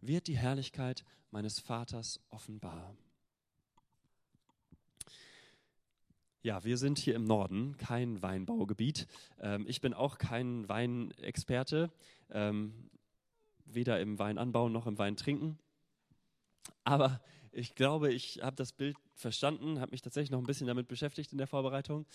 wird 0.00 0.26
die 0.26 0.36
Herrlichkeit 0.36 1.04
meines 1.30 1.58
Vaters 1.58 2.20
offenbar. 2.30 2.96
Ja, 6.42 6.64
wir 6.64 6.78
sind 6.78 6.98
hier 6.98 7.14
im 7.14 7.24
Norden, 7.24 7.76
kein 7.76 8.22
Weinbaugebiet. 8.22 9.06
Ähm, 9.40 9.66
ich 9.68 9.80
bin 9.80 9.92
auch 9.92 10.18
kein 10.18 10.68
Weinexperte, 10.68 11.90
ähm, 12.30 12.90
weder 13.64 14.00
im 14.00 14.18
Weinanbau 14.18 14.68
noch 14.68 14.86
im 14.86 14.98
Weintrinken. 14.98 15.58
Aber 16.84 17.20
ich 17.50 17.74
glaube, 17.74 18.12
ich 18.12 18.40
habe 18.42 18.56
das 18.56 18.72
Bild 18.72 18.96
verstanden, 19.14 19.80
habe 19.80 19.90
mich 19.90 20.00
tatsächlich 20.00 20.30
noch 20.30 20.38
ein 20.38 20.46
bisschen 20.46 20.68
damit 20.68 20.86
beschäftigt 20.88 21.32
in 21.32 21.38
der 21.38 21.48
Vorbereitung. 21.48 22.06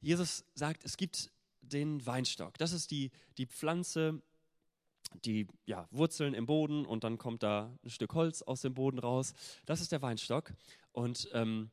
Jesus 0.00 0.44
sagt, 0.54 0.84
es 0.84 0.96
gibt 0.96 1.30
den 1.62 2.04
Weinstock. 2.06 2.58
Das 2.58 2.72
ist 2.72 2.90
die, 2.90 3.10
die 3.38 3.46
Pflanze, 3.46 4.20
die 5.24 5.46
ja, 5.66 5.86
Wurzeln 5.90 6.34
im 6.34 6.46
Boden 6.46 6.84
und 6.86 7.04
dann 7.04 7.18
kommt 7.18 7.42
da 7.42 7.76
ein 7.84 7.90
Stück 7.90 8.14
Holz 8.14 8.42
aus 8.42 8.60
dem 8.60 8.74
Boden 8.74 8.98
raus. 8.98 9.34
Das 9.66 9.80
ist 9.80 9.92
der 9.92 10.02
Weinstock. 10.02 10.52
Und 10.92 11.28
ähm, 11.32 11.70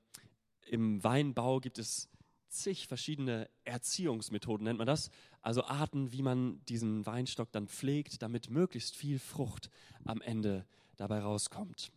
im 0.67 1.03
Weinbau 1.03 1.60
gibt 1.60 1.79
es 1.79 2.10
zig 2.50 2.88
verschiedene 2.88 3.50
Erziehungsmethoden, 3.63 4.65
nennt 4.65 4.77
man 4.77 4.88
das. 4.88 5.10
Also 5.41 5.63
Arten, 5.63 6.12
wie 6.12 6.22
man 6.22 6.63
diesen 6.65 7.06
Weinstock 7.06 7.51
dann 7.51 7.67
pflegt, 7.67 8.22
damit 8.22 8.50
möglichst 8.50 8.96
viel 8.96 9.20
Frucht 9.20 9.70
am 10.06 10.22
Ende 10.22 10.65
dabei 10.96 11.20
rauskommt. 11.20 11.91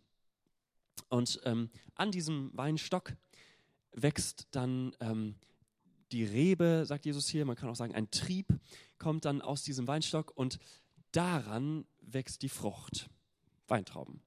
Und 1.09 1.41
ähm, 1.45 1.71
an 1.95 2.11
diesem 2.11 2.51
Weinstock 2.55 3.15
wächst 3.93 4.49
dann 4.53 4.95
ähm, 5.01 5.35
die 6.13 6.25
Rebe, 6.25 6.85
sagt 6.87 7.07
Jesus 7.07 7.29
hier, 7.29 7.45
man 7.45 7.57
kann 7.57 7.69
auch 7.69 7.77
sagen, 7.77 7.95
ein 7.95 8.11
Trieb 8.11 8.49
kommt 8.99 9.25
dann 9.25 9.41
aus 9.41 9.63
diesem 9.63 9.87
Weinstock 9.87 10.33
und 10.37 10.59
daran 11.13 11.87
wächst 12.01 12.43
die 12.43 12.49
Frucht, 12.49 13.09
Weintrauben. 13.69 14.23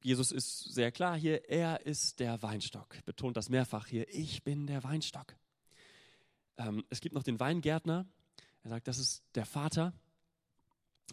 Jesus 0.00 0.30
ist 0.30 0.72
sehr 0.72 0.92
klar 0.92 1.16
hier, 1.16 1.48
er 1.50 1.84
ist 1.84 2.20
der 2.20 2.40
Weinstock, 2.42 3.04
betont 3.04 3.36
das 3.36 3.48
mehrfach 3.48 3.86
hier, 3.86 4.08
ich 4.08 4.44
bin 4.44 4.66
der 4.66 4.84
Weinstock. 4.84 5.36
Ähm, 6.58 6.84
es 6.90 7.00
gibt 7.00 7.14
noch 7.14 7.24
den 7.24 7.40
Weingärtner, 7.40 8.06
er 8.66 8.70
sagt, 8.70 8.88
das 8.88 8.98
ist 8.98 9.22
der 9.36 9.46
Vater. 9.46 9.92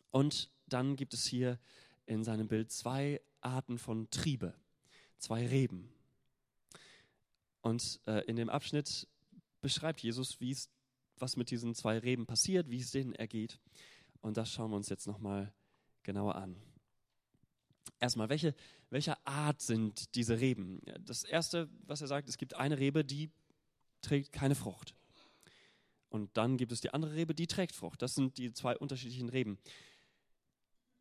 Und 0.10 0.50
dann 0.68 0.96
gibt 0.96 1.14
es 1.14 1.26
hier 1.26 1.60
in 2.08 2.24
seinem 2.24 2.48
Bild 2.48 2.72
zwei 2.72 3.22
Arten 3.42 3.78
von 3.78 4.10
Triebe, 4.10 4.56
zwei 5.20 5.46
Reben. 5.46 5.94
Und 7.62 8.02
äh, 8.08 8.26
in 8.26 8.36
dem 8.36 8.50
Abschnitt 8.50 9.08
beschreibt 9.62 10.02
Jesus, 10.02 10.42
wie 10.42 10.50
es, 10.50 10.70
was 11.24 11.38
mit 11.38 11.50
diesen 11.50 11.74
zwei 11.74 11.98
Reben 11.98 12.26
passiert, 12.26 12.70
wie 12.70 12.82
es 12.82 12.92
denen 12.92 13.16
ergeht. 13.16 13.58
Und 14.22 14.36
das 14.36 14.52
schauen 14.52 14.72
wir 14.72 14.76
uns 14.78 14.90
jetzt 14.90 15.08
nochmal 15.08 15.54
genauer 16.04 16.36
an. 16.36 16.58
Erstmal, 18.00 18.28
welche, 18.28 18.54
welche 18.90 19.16
Art 19.26 19.62
sind 19.62 20.16
diese 20.16 20.42
Reben? 20.42 20.82
Das 21.00 21.24
erste, 21.24 21.70
was 21.86 22.02
er 22.02 22.08
sagt, 22.08 22.28
es 22.28 22.38
gibt 22.38 22.56
eine 22.56 22.78
Rebe, 22.78 23.06
die 23.06 23.32
trägt 24.02 24.34
keine 24.34 24.56
Frucht. 24.56 24.96
Und 26.10 26.36
dann 26.36 26.58
gibt 26.58 26.74
es 26.74 26.82
die 26.82 26.94
andere 26.94 27.16
Rebe, 27.16 27.34
die 27.34 27.48
trägt 27.48 27.74
Frucht. 27.74 28.02
Das 28.02 28.16
sind 28.16 28.38
die 28.38 28.52
zwei 28.52 28.78
unterschiedlichen 28.78 29.30
Reben. 29.30 29.58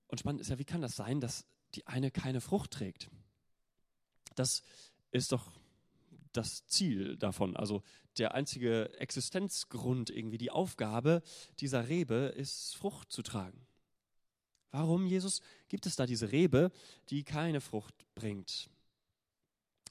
Und 0.06 0.20
spannend 0.20 0.40
ist 0.40 0.50
ja, 0.50 0.58
wie 0.60 0.64
kann 0.64 0.82
das 0.82 0.94
sein, 0.94 1.20
dass 1.20 1.46
die 1.74 1.86
eine 1.88 2.12
keine 2.12 2.40
Frucht 2.40 2.70
trägt? 2.70 3.10
Das 4.36 4.62
ist 5.10 5.32
doch 5.32 5.50
das 6.32 6.64
Ziel 6.66 7.16
davon. 7.16 7.56
Also 7.56 7.82
der 8.18 8.34
einzige 8.34 8.96
Existenzgrund, 8.98 10.10
irgendwie 10.10 10.38
die 10.38 10.50
Aufgabe 10.50 11.22
dieser 11.60 11.88
Rebe 11.88 12.32
ist, 12.36 12.76
Frucht 12.76 13.10
zu 13.10 13.22
tragen. 13.22 13.66
Warum, 14.70 15.06
Jesus, 15.06 15.42
gibt 15.68 15.86
es 15.86 15.96
da 15.96 16.06
diese 16.06 16.32
Rebe, 16.32 16.72
die 17.10 17.24
keine 17.24 17.60
Frucht 17.60 17.94
bringt? 18.14 18.70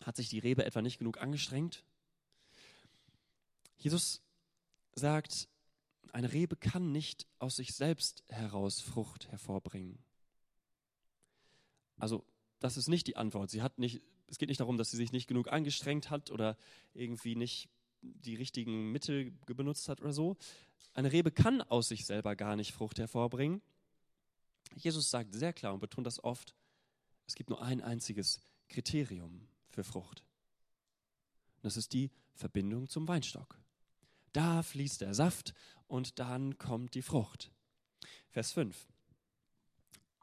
Hat 0.04 0.16
sich 0.16 0.30
die 0.30 0.40
Rebe 0.40 0.66
etwa 0.66 0.82
nicht 0.82 0.98
genug 0.98 1.20
angestrengt? 1.20 1.84
Jesus 3.78 4.22
sagt, 4.96 5.48
eine 6.12 6.34
Rebe 6.34 6.56
kann 6.56 6.92
nicht 6.92 7.28
aus 7.40 7.56
sich 7.56 7.74
selbst 7.74 8.24
heraus 8.28 8.82
Frucht 8.82 9.30
hervorbringen. 9.30 10.00
Also, 11.98 12.26
das 12.60 12.78
ist 12.78 12.88
nicht 12.88 13.08
die 13.08 13.16
Antwort. 13.16 13.50
Sie 13.50 13.62
hat 13.62 13.78
nicht 13.78 14.02
es 14.32 14.38
geht 14.38 14.48
nicht 14.48 14.62
darum, 14.62 14.78
dass 14.78 14.90
sie 14.90 14.98
sich 14.98 15.12
nicht 15.12 15.28
genug 15.28 15.52
angestrengt 15.52 16.10
hat 16.10 16.32
oder 16.32 16.58
irgendwie 16.94 17.36
nicht 17.36 17.70
die 18.02 18.36
richtigen 18.36 18.92
Mittel 18.92 19.32
benutzt 19.46 19.90
hat 19.90 20.02
oder 20.02 20.14
so. 20.14 20.38
Eine 20.94 21.12
Rebe 21.12 21.32
kann 21.32 21.62
aus 21.62 21.88
sich 21.88 22.06
selber 22.06 22.36
gar 22.36 22.56
nicht 22.56 22.74
Frucht 22.74 23.00
hervorbringen. 23.00 23.62
Jesus 24.76 25.10
sagt 25.10 25.34
sehr 25.34 25.54
klar 25.54 25.74
und 25.74 25.80
betont 25.80 26.08
das 26.08 26.24
oft, 26.24 26.56
es 27.28 27.36
gibt 27.36 27.50
nur 27.50 27.62
ein 27.62 27.82
einziges 27.82 28.42
Kriterium 28.70 29.48
für 29.70 29.84
Frucht. 29.84 30.24
Und 31.58 31.66
das 31.66 31.78
ist 31.78 31.94
die 31.94 32.12
Verbindung 32.34 32.88
zum 32.88 33.08
Weinstock. 33.08 33.60
Da 34.34 34.64
fließt 34.64 35.02
der 35.02 35.14
Saft 35.14 35.54
und 35.88 36.20
dann 36.20 36.58
kommt 36.58 36.96
die 36.96 37.02
Frucht. 37.02 37.52
Vers 38.30 38.54
5. 38.54 38.88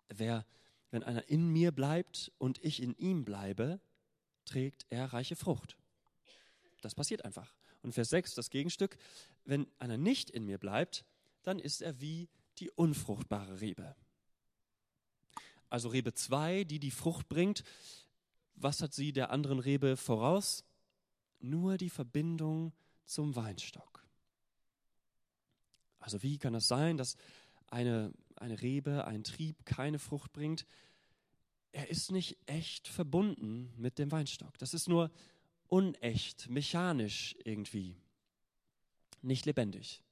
Wer, 0.08 0.46
wenn 0.90 1.02
einer 1.02 1.28
in 1.28 1.48
mir 1.48 1.72
bleibt 1.72 2.32
und 2.38 2.62
ich 2.64 2.82
in 2.82 2.94
ihm 2.94 3.24
bleibe, 3.24 3.80
trägt 4.46 4.86
er 4.88 5.12
reiche 5.12 5.36
Frucht. 5.36 5.76
Das 6.80 6.94
passiert 6.94 7.24
einfach. 7.24 7.57
Und 7.82 7.92
Vers 7.92 8.10
6, 8.10 8.34
das 8.34 8.50
Gegenstück, 8.50 8.96
wenn 9.44 9.66
einer 9.78 9.96
nicht 9.96 10.30
in 10.30 10.44
mir 10.44 10.58
bleibt, 10.58 11.04
dann 11.42 11.58
ist 11.58 11.82
er 11.82 12.00
wie 12.00 12.28
die 12.58 12.70
unfruchtbare 12.70 13.60
Rebe. 13.60 13.94
Also 15.70 15.88
Rebe 15.88 16.14
2, 16.14 16.64
die 16.64 16.78
die 16.78 16.90
Frucht 16.90 17.28
bringt, 17.28 17.62
was 18.54 18.82
hat 18.82 18.92
sie 18.92 19.12
der 19.12 19.30
anderen 19.30 19.58
Rebe 19.58 19.96
voraus? 19.96 20.64
Nur 21.40 21.76
die 21.76 21.90
Verbindung 21.90 22.72
zum 23.04 23.36
Weinstock. 23.36 24.04
Also 26.00 26.22
wie 26.22 26.38
kann 26.38 26.54
es 26.54 26.64
das 26.64 26.78
sein, 26.78 26.96
dass 26.96 27.16
eine 27.68 28.12
eine 28.40 28.60
Rebe, 28.60 29.04
ein 29.06 29.24
Trieb 29.24 29.64
keine 29.64 29.98
Frucht 29.98 30.32
bringt, 30.32 30.66
er 31.72 31.90
ist 31.90 32.10
nicht 32.10 32.38
echt 32.46 32.88
verbunden 32.88 33.72
mit 33.76 33.98
dem 33.98 34.10
Weinstock. 34.10 34.56
Das 34.58 34.74
ist 34.74 34.88
nur 34.88 35.10
unecht, 35.68 36.48
mechanisch 36.48 37.36
irgendwie, 37.44 37.96
nicht 39.22 39.46
lebendig. 39.46 40.02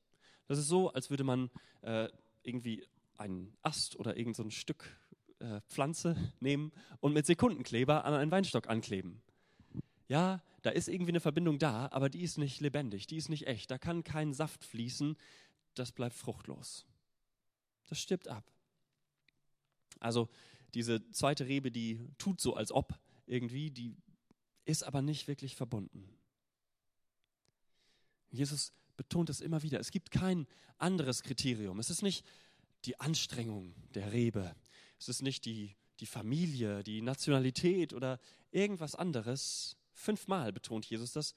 Das 0.47 0.59
ist 0.59 0.69
so, 0.69 0.93
als 0.93 1.11
würde 1.11 1.25
man 1.25 1.51
äh, 1.83 2.09
irgendwie 2.43 2.87
einen 3.17 3.57
Ast 3.63 3.97
oder 3.97 4.17
irgendein 4.17 4.51
so 4.51 4.51
Stück 4.51 4.97
äh, 5.41 5.61
Pflanze 5.69 6.17
nehmen 6.41 6.73
und 7.01 7.13
mit 7.13 7.27
Sekundenkleber 7.27 8.05
an 8.05 8.15
einen 8.15 8.31
Weinstock 8.31 8.69
ankleben. 8.69 9.23
Ja, 10.09 10.43
da 10.63 10.71
ist 10.71 10.89
irgendwie 10.89 11.13
eine 11.13 11.21
Verbindung 11.21 11.59
da, 11.59 11.89
aber 11.91 12.09
die 12.09 12.23
ist 12.23 12.39
nicht 12.39 12.61
lebendig, 12.61 13.07
die 13.07 13.17
ist 13.17 13.29
nicht 13.29 13.47
echt. 13.47 13.71
Da 13.71 13.79
kann 13.79 14.05
kein 14.05 14.35
Saft 14.35 14.65
fließen, 14.65 15.17
das 15.75 15.93
bleibt 15.93 16.15
fruchtlos. 16.15 16.87
Das 17.89 18.01
stirbt 18.01 18.29
ab. 18.29 18.45
Also 19.99 20.29
diese 20.75 21.11
zweite 21.11 21.47
Rebe, 21.47 21.71
die 21.71 22.01
tut 22.19 22.41
so, 22.41 22.55
als 22.55 22.71
ob 22.71 22.99
irgendwie, 23.27 23.71
die 23.71 23.97
ist 24.67 24.83
aber 24.83 25.01
nicht 25.01 25.29
wirklich 25.29 25.57
verbunden. 25.57 26.07
Jesus 28.31 28.73
betont 28.97 29.31
es 29.31 29.41
immer 29.41 29.63
wieder. 29.63 29.81
Es 29.81 29.91
gibt 29.91 30.11
kein 30.11 30.47
anderes 30.77 31.23
Kriterium. 31.23 31.79
Es 31.79 31.89
ist 31.89 32.03
nicht 32.03 32.27
die 32.85 33.01
Anstrengung 33.01 33.75
der 33.95 34.13
Rebe. 34.13 34.55
Es 34.99 35.09
ist 35.09 35.23
nicht 35.23 35.47
die, 35.47 35.75
die 36.01 36.07
Familie, 36.07 36.83
die 36.83 37.01
Nationalität 37.01 37.95
oder 37.95 38.21
irgendwas 38.51 38.95
anderes. 38.95 39.79
Fünfmal 39.95 40.53
betont 40.53 40.85
Jesus 40.85 41.13
das. 41.13 41.35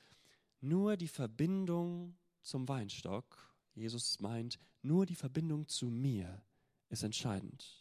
Nur 0.59 0.98
die 0.98 1.07
Verbindung 1.07 2.17
zum 2.41 2.67
Weinstock. 2.67 3.55
Jesus 3.75 4.19
meint, 4.19 4.59
nur 4.81 5.05
die 5.05 5.15
Verbindung 5.15 5.67
zu 5.69 5.86
mir 5.88 6.43
ist 6.89 7.03
entscheidend 7.03 7.79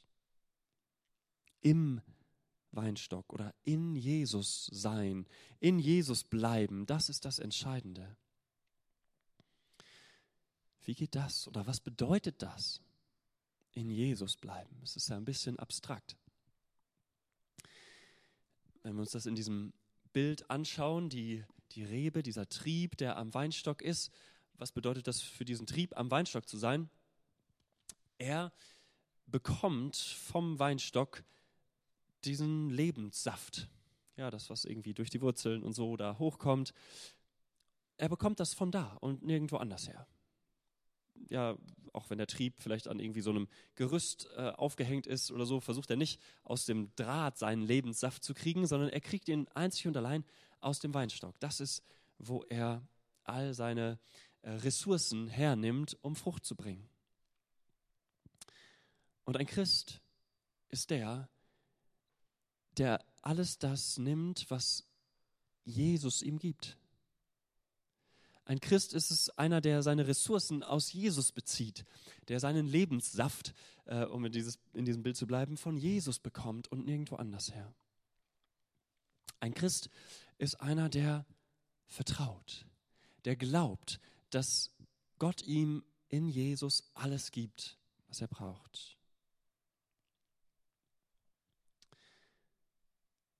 im 1.61 2.01
Weinstock 2.73 3.33
oder 3.33 3.55
in 3.65 3.97
Jesus 3.97 4.67
sein, 4.73 5.27
in 5.61 5.79
Jesus 5.79 6.25
bleiben, 6.25 6.87
das 6.87 7.09
ist 7.09 7.25
das 7.25 7.39
Entscheidende. 7.39 8.17
Wie 10.85 10.95
geht 10.95 11.15
das 11.15 11.47
oder 11.49 11.67
was 11.67 11.81
bedeutet 11.81 12.43
das? 12.43 12.81
In 13.73 13.91
Jesus 13.91 14.37
bleiben. 14.37 14.81
Es 14.83 14.97
ist 14.97 15.09
ja 15.09 15.17
ein 15.17 15.25
bisschen 15.25 15.59
abstrakt. 15.59 16.17
Wenn 18.83 18.95
wir 18.95 19.01
uns 19.03 19.11
das 19.11 19.27
in 19.27 19.35
diesem 19.35 19.73
Bild 20.13 20.51
anschauen, 20.51 21.11
die, 21.11 21.45
die 21.73 21.85
Rebe, 21.85 22.23
dieser 22.23 22.49
Trieb, 22.49 22.97
der 22.97 23.17
am 23.19 23.35
Weinstock 23.35 23.83
ist, 23.83 24.11
was 24.55 24.73
bedeutet 24.73 25.07
das 25.07 25.21
für 25.21 25.45
diesen 25.45 25.67
Trieb, 25.67 25.97
am 25.97 26.11
Weinstock 26.11 26.49
zu 26.49 26.57
sein? 26.57 26.89
Er 28.17 28.53
bekommt 29.27 29.97
vom 29.97 30.59
Weinstock 30.59 31.23
diesen 32.25 32.71
Lebenssaft, 32.71 33.69
ja, 34.17 34.31
das, 34.31 34.51
was 34.51 34.65
irgendwie 34.65 34.95
durch 34.95 35.11
die 35.11 35.21
Wurzeln 35.21 35.63
und 35.63 35.73
so 35.73 35.97
da 35.97 36.19
hochkommt, 36.19 36.73
er 37.97 38.09
bekommt 38.09 38.41
das 38.41 38.55
von 38.55 38.71
da 38.71 38.97
und 39.01 39.23
nirgendwo 39.23 39.57
anders 39.57 39.89
her. 39.89 40.07
Ja, 41.31 41.57
auch 41.93 42.11
wenn 42.11 42.19
der 42.19 42.27
Trieb 42.27 42.55
vielleicht 42.59 42.89
an 42.89 43.01
irgendwie 43.01 43.21
so 43.21 43.31
einem 43.31 43.49
Gerüst 43.75 44.29
äh, 44.37 44.51
aufgehängt 44.51 45.07
ist 45.07 45.33
oder 45.33 45.47
so, 45.47 45.61
versucht 45.61 45.91
er 45.91 45.97
nicht 45.97 46.21
aus 46.45 46.65
dem 46.65 46.95
Draht 46.95 47.39
seinen 47.39 47.63
Lebenssaft 47.63 48.23
zu 48.23 48.35
kriegen, 48.35 48.67
sondern 48.67 48.89
er 48.91 49.01
kriegt 49.01 49.29
ihn 49.29 49.49
einzig 49.55 49.87
und 49.89 49.97
allein 49.97 50.25
aus 50.61 50.79
dem 50.79 50.95
Weinstock. 50.95 51.39
Das 51.41 51.61
ist, 51.61 51.83
wo 52.19 52.45
er 52.45 52.87
all 53.25 53.53
seine 53.53 53.99
äh, 54.43 54.51
Ressourcen 54.51 55.29
hernimmt, 55.29 55.97
um 56.03 56.15
Frucht 56.17 56.45
zu 56.45 56.55
bringen. 56.55 56.89
Und 59.25 59.37
ein 59.37 59.47
Christ 59.47 60.01
ist 60.71 60.91
der, 60.91 61.29
der 62.79 63.05
alles 63.23 63.59
das 63.59 63.99
nimmt, 63.99 64.47
was 64.51 64.85
Jesus 65.65 66.23
ihm 66.23 66.39
gibt. 66.39 66.79
Ein 68.45 68.61
Christ 68.61 68.95
ist 68.95 69.11
es 69.11 69.29
einer, 69.31 69.61
der 69.61 69.83
seine 69.83 70.07
Ressourcen 70.07 70.63
aus 70.63 70.91
Jesus 70.93 71.33
bezieht, 71.33 71.85
der 72.29 72.41
seinen 72.41 72.67
Lebenssaft, 72.67 73.53
äh, 73.85 74.07
um 74.07 74.25
in, 74.25 74.33
dieses, 74.33 74.59
in 74.73 74.87
diesem 74.87 75.03
Bild 75.03 75.19
zu 75.19 75.27
bleiben, 75.27 75.59
von 75.59 75.77
Jesus 75.77 76.19
bekommt 76.19 76.69
und 76.69 76.87
nirgendwo 76.87 77.17
anders 77.17 77.53
her. 77.53 77.75
Ein 79.41 79.53
Christ 79.53 79.91
ist 80.39 80.61
einer, 80.61 80.89
der 80.89 81.27
vertraut, 81.87 82.67
der 83.27 83.37
glaubt, 83.37 84.01
dass 84.31 84.71
Gott 85.19 85.43
ihm 85.43 85.85
in 86.09 86.29
Jesus 86.29 86.91
alles 86.95 87.31
gibt, 87.31 87.79
was 88.09 88.23
er 88.23 88.29
braucht. 88.29 88.98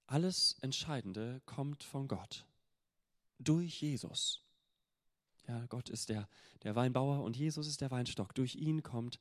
Alles 0.09 0.57
Entscheidende 0.63 1.43
kommt 1.45 1.85
von 1.85 2.09
Gott. 2.09 2.47
Durch 3.39 3.83
Jesus. 3.83 4.43
Ja, 5.47 5.67
Gott 5.67 5.91
ist 5.91 6.09
der, 6.09 6.27
der 6.63 6.75
Weinbauer 6.75 7.23
und 7.23 7.37
Jesus 7.37 7.67
ist 7.67 7.83
der 7.83 7.91
Weinstock. 7.91 8.35
Durch 8.35 8.55
ihn 8.55 8.83
kommt 8.83 9.21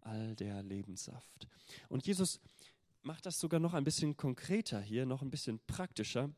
all 0.00 0.34
der 0.34 0.64
Lebenssaft. 0.64 1.46
Und 1.88 2.08
Jesus 2.08 2.40
macht 3.02 3.24
das 3.24 3.38
sogar 3.38 3.60
noch 3.60 3.72
ein 3.72 3.84
bisschen 3.84 4.16
konkreter 4.16 4.80
hier, 4.80 5.06
noch 5.06 5.22
ein 5.22 5.30
bisschen 5.30 5.60
praktischer. 5.68 6.28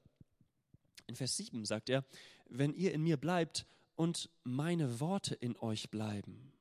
In 1.07 1.17
Vers 1.17 1.39
7 1.39 1.65
sagt 1.65 1.89
er, 1.89 2.05
wenn 2.51 2.75
ihr 2.75 2.93
in 2.93 3.03
mir 3.03 3.17
bleibt 3.17 3.67
und 3.97 4.29
meine 4.45 5.01
Worte 5.01 5.35
in 5.35 5.57
euch 5.57 5.91
bleiben, 5.91 6.53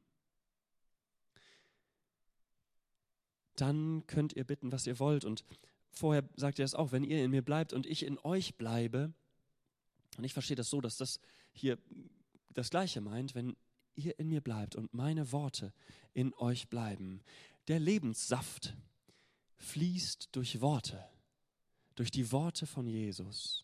dann 3.57 4.07
könnt 4.07 4.31
ihr 4.31 4.45
bitten, 4.45 4.71
was 4.71 4.87
ihr 4.87 4.97
wollt 4.97 5.25
und 5.25 5.43
vorher 5.91 6.27
sagt 6.35 6.59
er 6.59 6.65
es 6.65 6.75
auch, 6.75 6.91
wenn 6.91 7.03
ihr 7.03 7.23
in 7.23 7.31
mir 7.31 7.41
bleibt 7.41 7.73
und 7.73 7.85
ich 7.85 8.03
in 8.03 8.17
euch 8.19 8.55
bleibe, 8.55 9.13
und 10.17 10.23
ich 10.23 10.33
verstehe 10.33 10.55
das 10.55 10.69
so, 10.69 10.81
dass 10.81 10.97
das 10.97 11.19
hier 11.53 11.77
das 12.49 12.69
Gleiche 12.69 13.01
meint, 13.01 13.35
wenn 13.35 13.55
ihr 13.95 14.17
in 14.19 14.27
mir 14.27 14.41
bleibt 14.41 14.75
und 14.75 14.93
meine 14.93 15.31
Worte 15.31 15.73
in 16.13 16.33
euch 16.35 16.69
bleiben. 16.69 17.21
Der 17.67 17.79
Lebenssaft 17.79 18.75
fließt 19.57 20.29
durch 20.31 20.61
Worte, 20.61 21.03
durch 21.95 22.11
die 22.11 22.31
Worte 22.31 22.65
von 22.65 22.87
Jesus. 22.87 23.63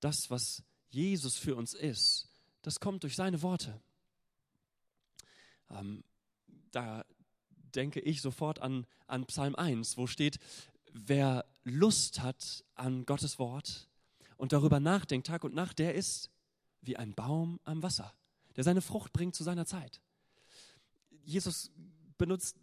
Das, 0.00 0.30
was 0.30 0.64
Jesus 0.90 1.36
für 1.36 1.54
uns 1.54 1.74
ist, 1.74 2.28
das 2.62 2.80
kommt 2.80 3.04
durch 3.04 3.14
seine 3.14 3.40
Worte. 3.42 3.80
Ähm, 5.70 6.04
da 6.70 7.04
denke 7.76 8.00
ich 8.00 8.22
sofort 8.22 8.60
an, 8.60 8.86
an 9.06 9.26
Psalm 9.26 9.54
1, 9.54 9.96
wo 9.96 10.06
steht, 10.06 10.38
wer 10.92 11.44
Lust 11.64 12.20
hat 12.20 12.64
an 12.74 13.04
Gottes 13.06 13.38
Wort 13.38 13.88
und 14.36 14.52
darüber 14.52 14.80
nachdenkt 14.80 15.26
Tag 15.26 15.44
und 15.44 15.54
Nacht, 15.54 15.78
der 15.78 15.94
ist 15.94 16.30
wie 16.80 16.96
ein 16.96 17.14
Baum 17.14 17.60
am 17.64 17.82
Wasser, 17.82 18.12
der 18.56 18.64
seine 18.64 18.82
Frucht 18.82 19.12
bringt 19.12 19.34
zu 19.34 19.44
seiner 19.44 19.66
Zeit. 19.66 20.00
Jesus 21.24 21.70
benutzt 22.18 22.56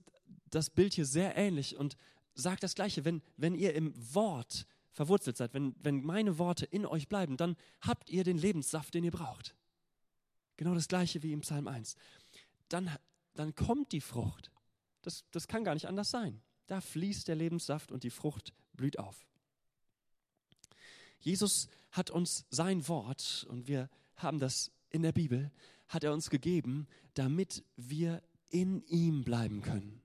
das 0.49 0.69
Bild 0.69 0.93
hier 0.93 1.05
sehr 1.05 1.37
ähnlich 1.37 1.77
und 1.77 1.95
sagt 2.35 2.63
das 2.63 2.75
Gleiche, 2.75 3.05
wenn, 3.05 3.21
wenn 3.37 3.55
ihr 3.55 3.73
im 3.75 3.93
Wort 4.13 4.65
verwurzelt 4.91 5.37
seid, 5.37 5.53
wenn, 5.53 5.75
wenn 5.81 6.03
meine 6.03 6.37
Worte 6.37 6.65
in 6.65 6.85
euch 6.85 7.07
bleiben, 7.07 7.37
dann 7.37 7.55
habt 7.81 8.09
ihr 8.09 8.23
den 8.23 8.37
Lebenssaft, 8.37 8.93
den 8.93 9.03
ihr 9.03 9.11
braucht. 9.11 9.55
Genau 10.57 10.73
das 10.73 10.87
Gleiche 10.87 11.23
wie 11.23 11.31
im 11.31 11.41
Psalm 11.41 11.67
1. 11.67 11.95
Dann, 12.67 12.89
dann 13.35 13.55
kommt 13.55 13.93
die 13.93 14.01
Frucht. 14.01 14.51
Das, 15.01 15.25
das 15.31 15.47
kann 15.47 15.63
gar 15.63 15.73
nicht 15.73 15.87
anders 15.87 16.11
sein. 16.11 16.41
Da 16.67 16.81
fließt 16.81 17.27
der 17.27 17.35
Lebenssaft 17.35 17.91
und 17.91 18.03
die 18.03 18.09
Frucht 18.09 18.53
blüht 18.73 18.99
auf. 18.99 19.25
Jesus 21.19 21.67
hat 21.91 22.09
uns 22.09 22.45
sein 22.49 22.87
Wort, 22.87 23.45
und 23.49 23.67
wir 23.67 23.89
haben 24.15 24.39
das 24.39 24.71
in 24.89 25.01
der 25.01 25.11
Bibel, 25.11 25.51
hat 25.87 26.03
er 26.03 26.13
uns 26.13 26.29
gegeben, 26.29 26.87
damit 27.15 27.63
wir 27.75 28.21
in 28.49 28.83
ihm 28.87 29.23
bleiben 29.23 29.61
können. 29.61 30.01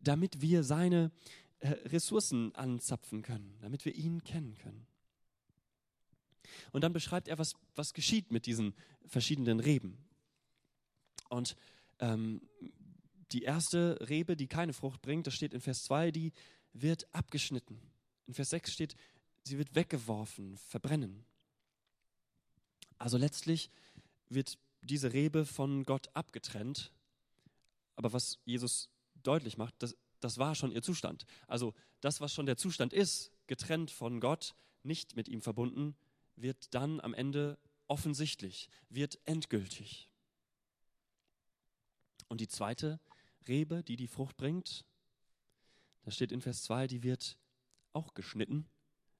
Damit 0.00 0.40
wir 0.40 0.62
seine 0.62 1.10
äh, 1.60 1.70
Ressourcen 1.88 2.54
anzapfen 2.54 3.22
können, 3.22 3.56
damit 3.60 3.84
wir 3.84 3.94
ihn 3.94 4.22
kennen 4.22 4.56
können. 4.58 4.86
Und 6.72 6.82
dann 6.82 6.92
beschreibt 6.92 7.28
er, 7.28 7.38
was, 7.38 7.54
was 7.74 7.94
geschieht 7.94 8.30
mit 8.30 8.46
diesen 8.46 8.74
verschiedenen 9.06 9.60
Reben. 9.60 9.98
Und 11.28 11.56
ähm, 11.98 12.40
die 13.32 13.42
erste 13.42 13.98
Rebe, 14.08 14.36
die 14.36 14.46
keine 14.46 14.72
Frucht 14.72 15.02
bringt, 15.02 15.26
das 15.26 15.34
steht 15.34 15.54
in 15.54 15.60
Vers 15.60 15.84
2, 15.84 16.10
die 16.10 16.32
wird 16.72 17.12
abgeschnitten. 17.14 17.80
In 18.26 18.34
Vers 18.34 18.50
6 18.50 18.72
steht, 18.72 18.96
sie 19.42 19.58
wird 19.58 19.74
weggeworfen, 19.74 20.56
verbrennen. 20.56 21.24
Also 22.98 23.16
letztlich 23.16 23.70
wird 24.28 24.58
diese 24.82 25.12
Rebe 25.12 25.44
von 25.44 25.84
Gott 25.84 26.08
abgetrennt. 26.14 26.92
Aber 27.96 28.12
was 28.12 28.38
Jesus 28.44 28.88
deutlich 29.22 29.56
macht, 29.56 29.74
das, 29.78 29.96
das 30.20 30.38
war 30.38 30.54
schon 30.54 30.72
ihr 30.72 30.82
Zustand. 30.82 31.24
Also 31.46 31.74
das, 32.00 32.20
was 32.20 32.32
schon 32.32 32.46
der 32.46 32.56
Zustand 32.56 32.92
ist, 32.92 33.30
getrennt 33.46 33.90
von 33.90 34.20
Gott, 34.20 34.54
nicht 34.82 35.16
mit 35.16 35.28
ihm 35.28 35.40
verbunden, 35.40 35.96
wird 36.36 36.74
dann 36.74 37.00
am 37.00 37.14
Ende 37.14 37.58
offensichtlich, 37.88 38.68
wird 38.88 39.18
endgültig. 39.24 40.08
Und 42.28 42.40
die 42.40 42.48
zweite 42.48 43.00
Rebe, 43.48 43.82
die 43.82 43.96
die 43.96 44.08
Frucht 44.08 44.36
bringt, 44.36 44.84
da 46.02 46.10
steht 46.10 46.32
in 46.32 46.40
Vers 46.40 46.62
2, 46.62 46.86
die 46.86 47.02
wird 47.02 47.36
auch 47.92 48.14
geschnitten, 48.14 48.66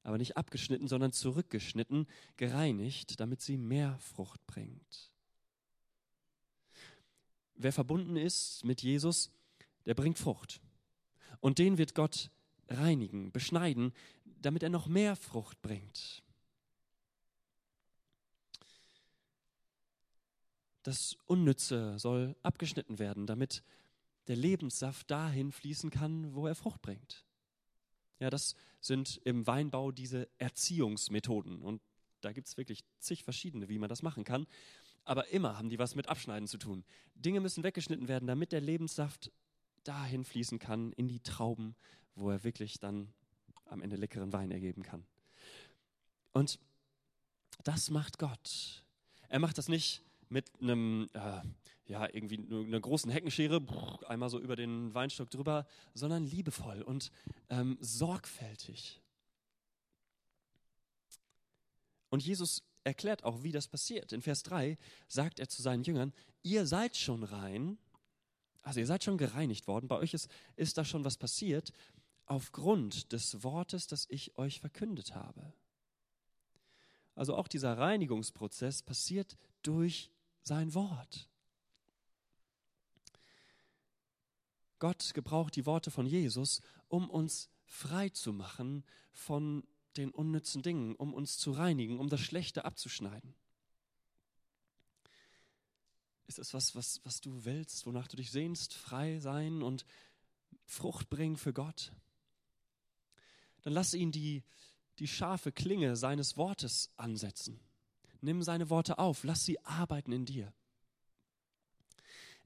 aber 0.02 0.18
nicht 0.18 0.36
abgeschnitten, 0.36 0.88
sondern 0.88 1.12
zurückgeschnitten, 1.12 2.06
gereinigt, 2.36 3.20
damit 3.20 3.42
sie 3.42 3.56
mehr 3.56 3.98
Frucht 3.98 4.46
bringt. 4.46 5.12
Wer 7.54 7.72
verbunden 7.72 8.16
ist 8.16 8.64
mit 8.64 8.82
Jesus, 8.82 9.30
der 9.84 9.94
bringt 9.94 10.18
Frucht. 10.18 10.60
Und 11.40 11.58
den 11.58 11.76
wird 11.76 11.94
Gott 11.94 12.30
reinigen, 12.68 13.32
beschneiden, 13.32 13.92
damit 14.24 14.62
er 14.62 14.70
noch 14.70 14.86
mehr 14.86 15.16
Frucht 15.16 15.60
bringt. 15.60 16.22
Das 20.84 21.18
Unnütze 21.26 21.98
soll 21.98 22.36
abgeschnitten 22.42 22.98
werden, 22.98 23.26
damit 23.26 23.62
der 24.28 24.36
Lebenssaft 24.36 25.10
dahin 25.10 25.52
fließen 25.52 25.90
kann, 25.90 26.34
wo 26.34 26.46
er 26.46 26.54
Frucht 26.54 26.82
bringt. 26.82 27.24
Ja, 28.20 28.30
das 28.30 28.54
sind 28.80 29.20
im 29.24 29.46
Weinbau 29.46 29.90
diese 29.90 30.28
Erziehungsmethoden. 30.38 31.62
Und 31.62 31.80
da 32.20 32.32
gibt 32.32 32.48
es 32.48 32.56
wirklich 32.56 32.84
zig 32.98 33.24
verschiedene, 33.24 33.68
wie 33.68 33.78
man 33.78 33.88
das 33.88 34.02
machen 34.02 34.24
kann. 34.24 34.46
Aber 35.04 35.28
immer 35.28 35.56
haben 35.56 35.70
die 35.70 35.78
was 35.78 35.94
mit 35.94 36.08
Abschneiden 36.08 36.46
zu 36.46 36.58
tun. 36.58 36.84
Dinge 37.14 37.40
müssen 37.40 37.64
weggeschnitten 37.64 38.08
werden, 38.08 38.26
damit 38.26 38.52
der 38.52 38.60
Lebenssaft 38.60 39.32
dahin 39.84 40.24
fließen 40.24 40.58
kann, 40.58 40.92
in 40.92 41.08
die 41.08 41.20
Trauben, 41.20 41.74
wo 42.14 42.30
er 42.30 42.44
wirklich 42.44 42.78
dann 42.78 43.12
am 43.64 43.80
Ende 43.80 43.96
leckeren 43.96 44.32
Wein 44.32 44.50
ergeben 44.50 44.82
kann. 44.82 45.06
Und 46.32 46.58
das 47.64 47.90
macht 47.90 48.18
Gott. 48.18 48.84
Er 49.28 49.38
macht 49.38 49.58
das 49.58 49.68
nicht 49.68 50.02
mit 50.30 50.50
einem, 50.60 51.08
äh, 51.12 51.40
ja, 51.86 52.08
irgendwie 52.12 52.38
einer 52.38 52.80
großen 52.80 53.10
Heckenschere, 53.10 53.62
einmal 54.06 54.30
so 54.30 54.38
über 54.38 54.56
den 54.56 54.94
Weinstock 54.94 55.30
drüber, 55.30 55.66
sondern 55.94 56.24
liebevoll 56.24 56.82
und 56.82 57.10
ähm, 57.48 57.78
sorgfältig. 57.80 59.00
Und 62.10 62.24
Jesus 62.24 62.62
erklärt 62.84 63.24
auch, 63.24 63.42
wie 63.42 63.52
das 63.52 63.68
passiert. 63.68 64.12
In 64.12 64.22
Vers 64.22 64.42
3 64.42 64.76
sagt 65.08 65.40
er 65.40 65.48
zu 65.48 65.62
seinen 65.62 65.84
Jüngern, 65.84 66.12
ihr 66.42 66.66
seid 66.66 66.96
schon 66.96 67.22
rein, 67.22 67.78
also 68.62 68.80
ihr 68.80 68.86
seid 68.86 69.04
schon 69.04 69.18
gereinigt 69.18 69.66
worden, 69.66 69.88
bei 69.88 69.96
euch 69.96 70.14
ist, 70.14 70.28
ist 70.56 70.78
da 70.78 70.84
schon 70.84 71.04
was 71.04 71.16
passiert, 71.16 71.72
aufgrund 72.26 73.12
des 73.12 73.42
Wortes, 73.42 73.86
das 73.86 74.06
ich 74.08 74.36
euch 74.36 74.60
verkündet 74.60 75.14
habe. 75.14 75.52
Also 77.14 77.34
auch 77.34 77.48
dieser 77.48 77.76
Reinigungsprozess 77.76 78.82
passiert 78.82 79.36
durch 79.62 80.10
sein 80.42 80.74
Wort. 80.74 81.28
Gott 84.78 85.12
gebraucht 85.14 85.56
die 85.56 85.66
Worte 85.66 85.90
von 85.90 86.06
Jesus, 86.06 86.60
um 86.88 87.10
uns 87.10 87.50
frei 87.64 88.08
zu 88.10 88.32
machen 88.32 88.84
von 89.12 89.66
den 89.96 90.10
unnützen 90.10 90.62
Dingen, 90.62 90.94
um 90.94 91.12
uns 91.12 91.38
zu 91.38 91.52
reinigen, 91.52 91.98
um 91.98 92.08
das 92.08 92.20
Schlechte 92.20 92.64
abzuschneiden. 92.64 93.34
Ist 96.26 96.38
es 96.38 96.54
was, 96.54 96.74
was, 96.74 97.00
was 97.04 97.20
du 97.20 97.44
willst, 97.44 97.86
wonach 97.86 98.06
du 98.06 98.16
dich 98.16 98.30
sehnst, 98.30 98.74
frei 98.74 99.18
sein 99.18 99.62
und 99.62 99.84
Frucht 100.66 101.08
bringen 101.08 101.36
für 101.36 101.52
Gott? 101.52 101.92
Dann 103.62 103.72
lass 103.72 103.94
ihn 103.94 104.12
die, 104.12 104.44
die 104.98 105.08
scharfe 105.08 105.52
Klinge 105.52 105.96
seines 105.96 106.36
Wortes 106.36 106.90
ansetzen. 106.96 107.58
Nimm 108.20 108.42
seine 108.42 108.70
Worte 108.70 108.98
auf, 108.98 109.24
lass 109.24 109.44
sie 109.44 109.64
arbeiten 109.64 110.12
in 110.12 110.24
dir. 110.24 110.52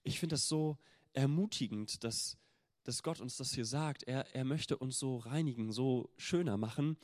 Ich 0.02 0.18
finde 0.18 0.34
das 0.34 0.48
so 0.48 0.78
ermutigend, 1.12 2.04
dass, 2.04 2.36
dass 2.84 3.02
Gott 3.02 3.20
uns 3.20 3.36
das 3.36 3.52
hier 3.52 3.64
sagt. 3.64 4.02
Er, 4.02 4.34
er 4.34 4.44
möchte 4.44 4.76
uns 4.76 4.98
so 4.98 5.18
reinigen, 5.18 5.72
so 5.72 6.10
schöner 6.16 6.56
machen. 6.56 6.96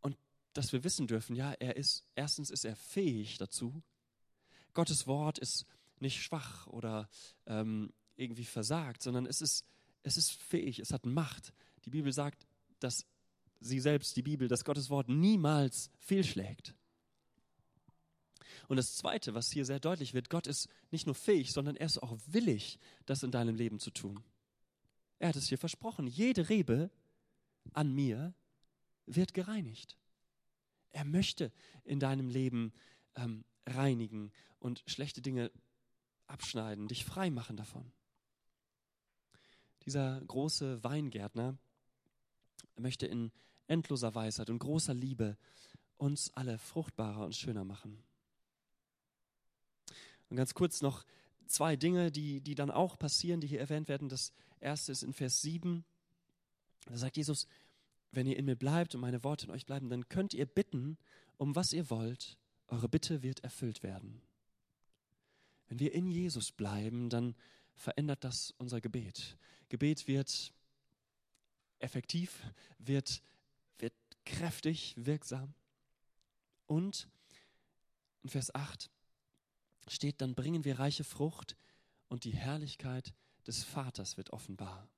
Und 0.00 0.16
dass 0.52 0.72
wir 0.72 0.84
wissen 0.84 1.06
dürfen, 1.06 1.34
ja, 1.34 1.52
er 1.52 1.76
ist, 1.76 2.04
erstens 2.14 2.50
ist 2.50 2.64
er 2.64 2.76
fähig 2.76 3.38
dazu. 3.38 3.82
Gottes 4.74 5.06
Wort 5.06 5.38
ist 5.38 5.64
nicht 5.98 6.22
schwach 6.22 6.66
oder 6.66 7.08
ähm, 7.46 7.92
irgendwie 8.16 8.44
versagt, 8.44 9.02
sondern 9.02 9.26
es 9.26 9.40
ist, 9.40 9.64
es 10.02 10.16
ist 10.16 10.32
fähig, 10.32 10.78
es 10.78 10.92
hat 10.92 11.06
Macht. 11.06 11.52
Die 11.84 11.90
Bibel 11.90 12.12
sagt, 12.12 12.46
dass 12.80 13.06
sie 13.60 13.80
selbst, 13.80 14.16
die 14.16 14.22
Bibel, 14.22 14.48
dass 14.48 14.64
Gottes 14.64 14.90
Wort 14.90 15.08
niemals 15.08 15.90
fehlschlägt. 15.98 16.74
Und 18.68 18.76
das 18.76 18.96
Zweite, 18.96 19.34
was 19.34 19.50
hier 19.50 19.64
sehr 19.64 19.80
deutlich 19.80 20.14
wird, 20.14 20.30
Gott 20.30 20.46
ist 20.46 20.68
nicht 20.90 21.06
nur 21.06 21.14
fähig, 21.14 21.52
sondern 21.52 21.76
er 21.76 21.86
ist 21.86 22.02
auch 22.02 22.16
willig, 22.26 22.78
das 23.04 23.22
in 23.22 23.30
deinem 23.30 23.54
Leben 23.54 23.78
zu 23.78 23.90
tun. 23.90 24.22
Er 25.18 25.28
hat 25.28 25.36
es 25.36 25.48
hier 25.48 25.58
versprochen, 25.58 26.06
jede 26.06 26.48
Rebe 26.48 26.90
an 27.72 27.94
mir 27.94 28.34
wird 29.06 29.34
gereinigt. 29.34 29.96
Er 30.90 31.04
möchte 31.04 31.52
in 31.84 32.00
deinem 32.00 32.28
Leben 32.28 32.72
ähm, 33.14 33.44
reinigen 33.66 34.32
und 34.58 34.82
schlechte 34.86 35.22
Dinge 35.22 35.50
abschneiden, 36.26 36.88
dich 36.88 37.04
frei 37.04 37.30
machen 37.30 37.56
davon. 37.56 37.92
Dieser 39.84 40.20
große 40.20 40.82
Weingärtner 40.82 41.56
möchte 42.76 43.06
in 43.06 43.30
endloser 43.68 44.14
Weisheit 44.14 44.50
und 44.50 44.58
großer 44.58 44.94
Liebe 44.94 45.36
uns 45.96 46.32
alle 46.34 46.58
fruchtbarer 46.58 47.24
und 47.24 47.34
schöner 47.34 47.64
machen. 47.64 48.02
Und 50.30 50.36
ganz 50.36 50.54
kurz 50.54 50.82
noch 50.82 51.04
zwei 51.46 51.76
Dinge, 51.76 52.10
die, 52.10 52.40
die 52.40 52.54
dann 52.54 52.70
auch 52.70 52.98
passieren, 52.98 53.40
die 53.40 53.46
hier 53.46 53.60
erwähnt 53.60 53.88
werden. 53.88 54.08
Das 54.08 54.32
erste 54.60 54.92
ist 54.92 55.02
in 55.02 55.12
Vers 55.12 55.40
7. 55.42 55.84
Da 56.86 56.96
sagt 56.96 57.16
Jesus, 57.16 57.46
wenn 58.12 58.26
ihr 58.26 58.36
in 58.36 58.44
mir 58.44 58.56
bleibt 58.56 58.94
und 58.94 59.00
meine 59.00 59.22
Worte 59.24 59.46
in 59.46 59.52
euch 59.52 59.66
bleiben, 59.66 59.88
dann 59.88 60.08
könnt 60.08 60.34
ihr 60.34 60.46
bitten, 60.46 60.98
um 61.36 61.54
was 61.54 61.72
ihr 61.72 61.90
wollt. 61.90 62.38
Eure 62.68 62.88
Bitte 62.88 63.22
wird 63.22 63.40
erfüllt 63.44 63.82
werden. 63.82 64.22
Wenn 65.68 65.78
wir 65.78 65.92
in 65.92 66.10
Jesus 66.10 66.52
bleiben, 66.52 67.10
dann 67.10 67.34
verändert 67.74 68.24
das 68.24 68.54
unser 68.58 68.80
Gebet. 68.80 69.36
Gebet 69.68 70.06
wird 70.08 70.52
effektiv, 71.78 72.42
wird, 72.78 73.22
wird 73.78 73.94
kräftig, 74.24 74.94
wirksam. 74.96 75.54
Und 76.66 77.08
in 78.22 78.30
Vers 78.30 78.54
8, 78.54 78.90
steht, 79.88 80.20
dann 80.20 80.34
bringen 80.34 80.64
wir 80.64 80.78
reiche 80.78 81.04
Frucht 81.04 81.56
und 82.08 82.24
die 82.24 82.34
Herrlichkeit 82.34 83.14
des 83.46 83.64
Vaters 83.64 84.16
wird 84.16 84.30
offenbar. 84.30 84.88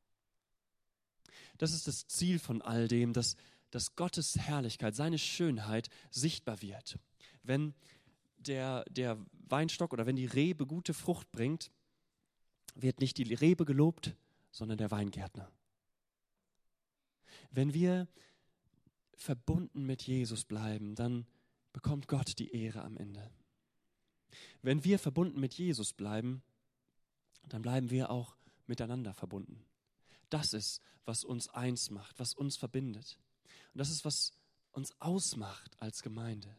Das 1.58 1.72
ist 1.72 1.86
das 1.86 2.06
Ziel 2.06 2.38
von 2.38 2.62
all 2.62 2.88
dem, 2.88 3.12
dass, 3.12 3.36
dass 3.70 3.96
Gottes 3.96 4.36
Herrlichkeit, 4.36 4.94
seine 4.94 5.18
Schönheit 5.18 5.88
sichtbar 6.10 6.62
wird. 6.62 6.98
Wenn 7.42 7.74
der, 8.38 8.84
der 8.90 9.18
Weinstock 9.48 9.92
oder 9.92 10.06
wenn 10.06 10.16
die 10.16 10.26
Rebe 10.26 10.66
gute 10.66 10.94
Frucht 10.94 11.30
bringt, 11.32 11.70
wird 12.74 13.00
nicht 13.00 13.18
die 13.18 13.34
Rebe 13.34 13.64
gelobt, 13.64 14.14
sondern 14.50 14.78
der 14.78 14.90
Weingärtner. 14.90 15.50
Wenn 17.50 17.74
wir 17.74 18.08
verbunden 19.16 19.84
mit 19.84 20.02
Jesus 20.02 20.44
bleiben, 20.44 20.94
dann 20.94 21.26
bekommt 21.72 22.08
Gott 22.08 22.38
die 22.38 22.54
Ehre 22.54 22.82
am 22.82 22.96
Ende. 22.96 23.30
Wenn 24.62 24.84
wir 24.84 24.98
verbunden 24.98 25.40
mit 25.40 25.54
Jesus 25.54 25.92
bleiben, 25.92 26.42
dann 27.48 27.62
bleiben 27.62 27.90
wir 27.90 28.10
auch 28.10 28.36
miteinander 28.66 29.14
verbunden. 29.14 29.64
Das 30.30 30.52
ist, 30.52 30.82
was 31.04 31.24
uns 31.24 31.48
eins 31.48 31.90
macht, 31.90 32.18
was 32.18 32.34
uns 32.34 32.56
verbindet. 32.56 33.18
Und 33.72 33.78
das 33.78 33.90
ist, 33.90 34.04
was 34.04 34.32
uns 34.72 34.92
ausmacht 35.00 35.80
als 35.80 36.02
Gemeinde. 36.02 36.54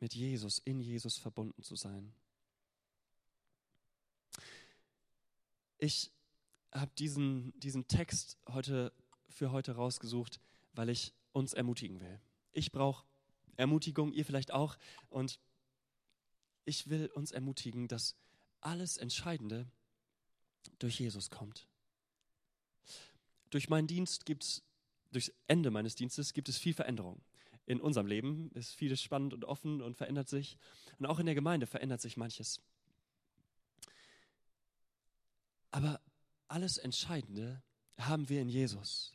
Mit 0.00 0.14
Jesus, 0.14 0.58
in 0.58 0.80
Jesus 0.80 1.16
verbunden 1.16 1.62
zu 1.62 1.76
sein. 1.76 2.12
Ich 5.78 6.10
habe 6.72 6.90
diesen, 6.98 7.58
diesen 7.60 7.86
Text 7.86 8.36
heute 8.48 8.92
für 9.28 9.52
heute 9.52 9.72
rausgesucht, 9.72 10.40
weil 10.72 10.88
ich 10.88 11.14
uns 11.32 11.52
ermutigen 11.52 12.00
will. 12.00 12.20
Ich 12.52 12.72
brauche 12.72 13.04
Ermutigung, 13.56 14.12
ihr 14.12 14.24
vielleicht 14.24 14.52
auch. 14.52 14.76
Und 15.08 15.38
ich 16.64 16.88
will 16.88 17.06
uns 17.14 17.32
ermutigen, 17.32 17.88
dass 17.88 18.16
alles 18.60 18.96
Entscheidende 18.96 19.70
durch 20.78 21.00
Jesus 21.00 21.30
kommt. 21.30 21.66
Durch 23.50 23.68
meinen 23.68 23.86
Dienst 23.86 24.26
gibt 24.26 24.44
es, 24.44 24.62
durchs 25.12 25.32
Ende 25.46 25.70
meines 25.70 25.94
Dienstes 25.94 26.32
gibt 26.32 26.48
es 26.48 26.58
viel 26.58 26.74
Veränderung. 26.74 27.22
In 27.66 27.80
unserem 27.80 28.06
Leben 28.06 28.50
ist 28.52 28.74
vieles 28.74 29.02
spannend 29.02 29.34
und 29.34 29.44
offen 29.44 29.82
und 29.82 29.96
verändert 29.96 30.28
sich. 30.28 30.56
Und 30.98 31.06
auch 31.06 31.18
in 31.18 31.26
der 31.26 31.34
Gemeinde 31.34 31.66
verändert 31.66 32.00
sich 32.00 32.16
manches. 32.16 32.60
Aber 35.70 36.00
alles 36.48 36.78
Entscheidende 36.78 37.62
haben 37.98 38.28
wir 38.28 38.40
in 38.40 38.48
Jesus. 38.48 39.12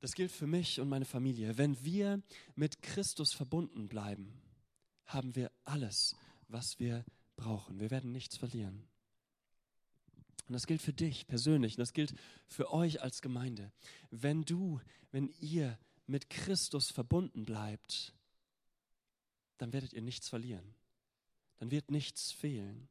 Das 0.00 0.14
gilt 0.14 0.30
für 0.30 0.46
mich 0.46 0.80
und 0.80 0.88
meine 0.88 1.06
Familie. 1.06 1.56
Wenn 1.56 1.82
wir 1.82 2.22
mit 2.54 2.82
Christus 2.82 3.32
verbunden 3.32 3.88
bleiben, 3.88 4.40
haben 5.06 5.34
wir 5.34 5.50
alles 5.64 6.14
was 6.48 6.78
wir 6.78 7.04
brauchen. 7.36 7.80
Wir 7.80 7.90
werden 7.90 8.12
nichts 8.12 8.36
verlieren. 8.36 8.86
Und 10.46 10.52
das 10.52 10.66
gilt 10.66 10.80
für 10.80 10.92
dich 10.92 11.26
persönlich 11.26 11.74
und 11.74 11.80
das 11.80 11.92
gilt 11.92 12.14
für 12.46 12.72
euch 12.72 13.02
als 13.02 13.20
Gemeinde. 13.20 13.72
Wenn 14.10 14.42
du, 14.42 14.80
wenn 15.10 15.28
ihr 15.40 15.78
mit 16.06 16.30
Christus 16.30 16.90
verbunden 16.90 17.44
bleibt, 17.44 18.14
dann 19.58 19.72
werdet 19.72 19.92
ihr 19.92 20.02
nichts 20.02 20.28
verlieren. 20.28 20.74
Dann 21.58 21.70
wird 21.70 21.90
nichts 21.90 22.30
fehlen. 22.30 22.88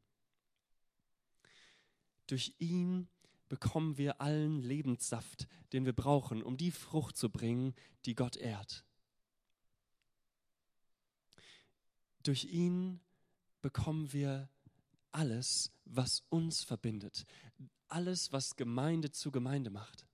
Durch 2.28 2.56
ihn 2.58 3.08
bekommen 3.48 3.98
wir 3.98 4.20
allen 4.20 4.62
Lebenssaft, 4.62 5.48
den 5.72 5.86
wir 5.86 5.94
brauchen, 5.94 6.42
um 6.42 6.58
die 6.58 6.72
Frucht 6.72 7.16
zu 7.16 7.30
bringen, 7.30 7.76
die 8.06 8.16
Gott 8.16 8.36
ehrt. 8.36 8.84
Durch 12.24 12.46
ihn 12.46 13.00
bekommen 13.66 14.14
wir 14.14 14.48
alles, 15.12 15.72
was 15.86 16.22
uns 16.30 16.64
verbindet, 16.64 17.26
alles, 17.88 18.32
was 18.32 18.56
Gemeinde 18.56 19.10
zu 19.10 19.32
Gemeinde 19.32 19.72
macht. 19.72 20.06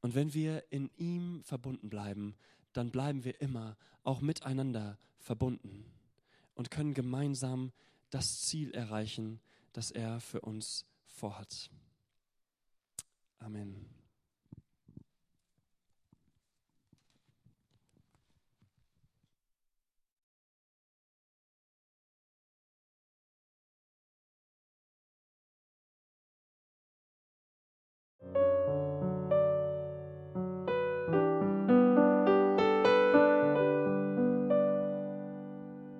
Und 0.00 0.14
wenn 0.14 0.32
wir 0.32 0.64
in 0.70 0.92
ihm 0.96 1.42
verbunden 1.42 1.90
bleiben, 1.90 2.36
dann 2.72 2.92
bleiben 2.92 3.24
wir 3.24 3.40
immer 3.40 3.76
auch 4.04 4.20
miteinander 4.20 4.96
verbunden 5.18 5.84
und 6.54 6.70
können 6.70 6.94
gemeinsam 6.94 7.72
das 8.10 8.42
Ziel 8.42 8.70
erreichen, 8.70 9.40
das 9.72 9.90
er 9.90 10.20
für 10.20 10.42
uns 10.42 10.86
vorhat. 11.04 11.68
Amen. 13.40 13.95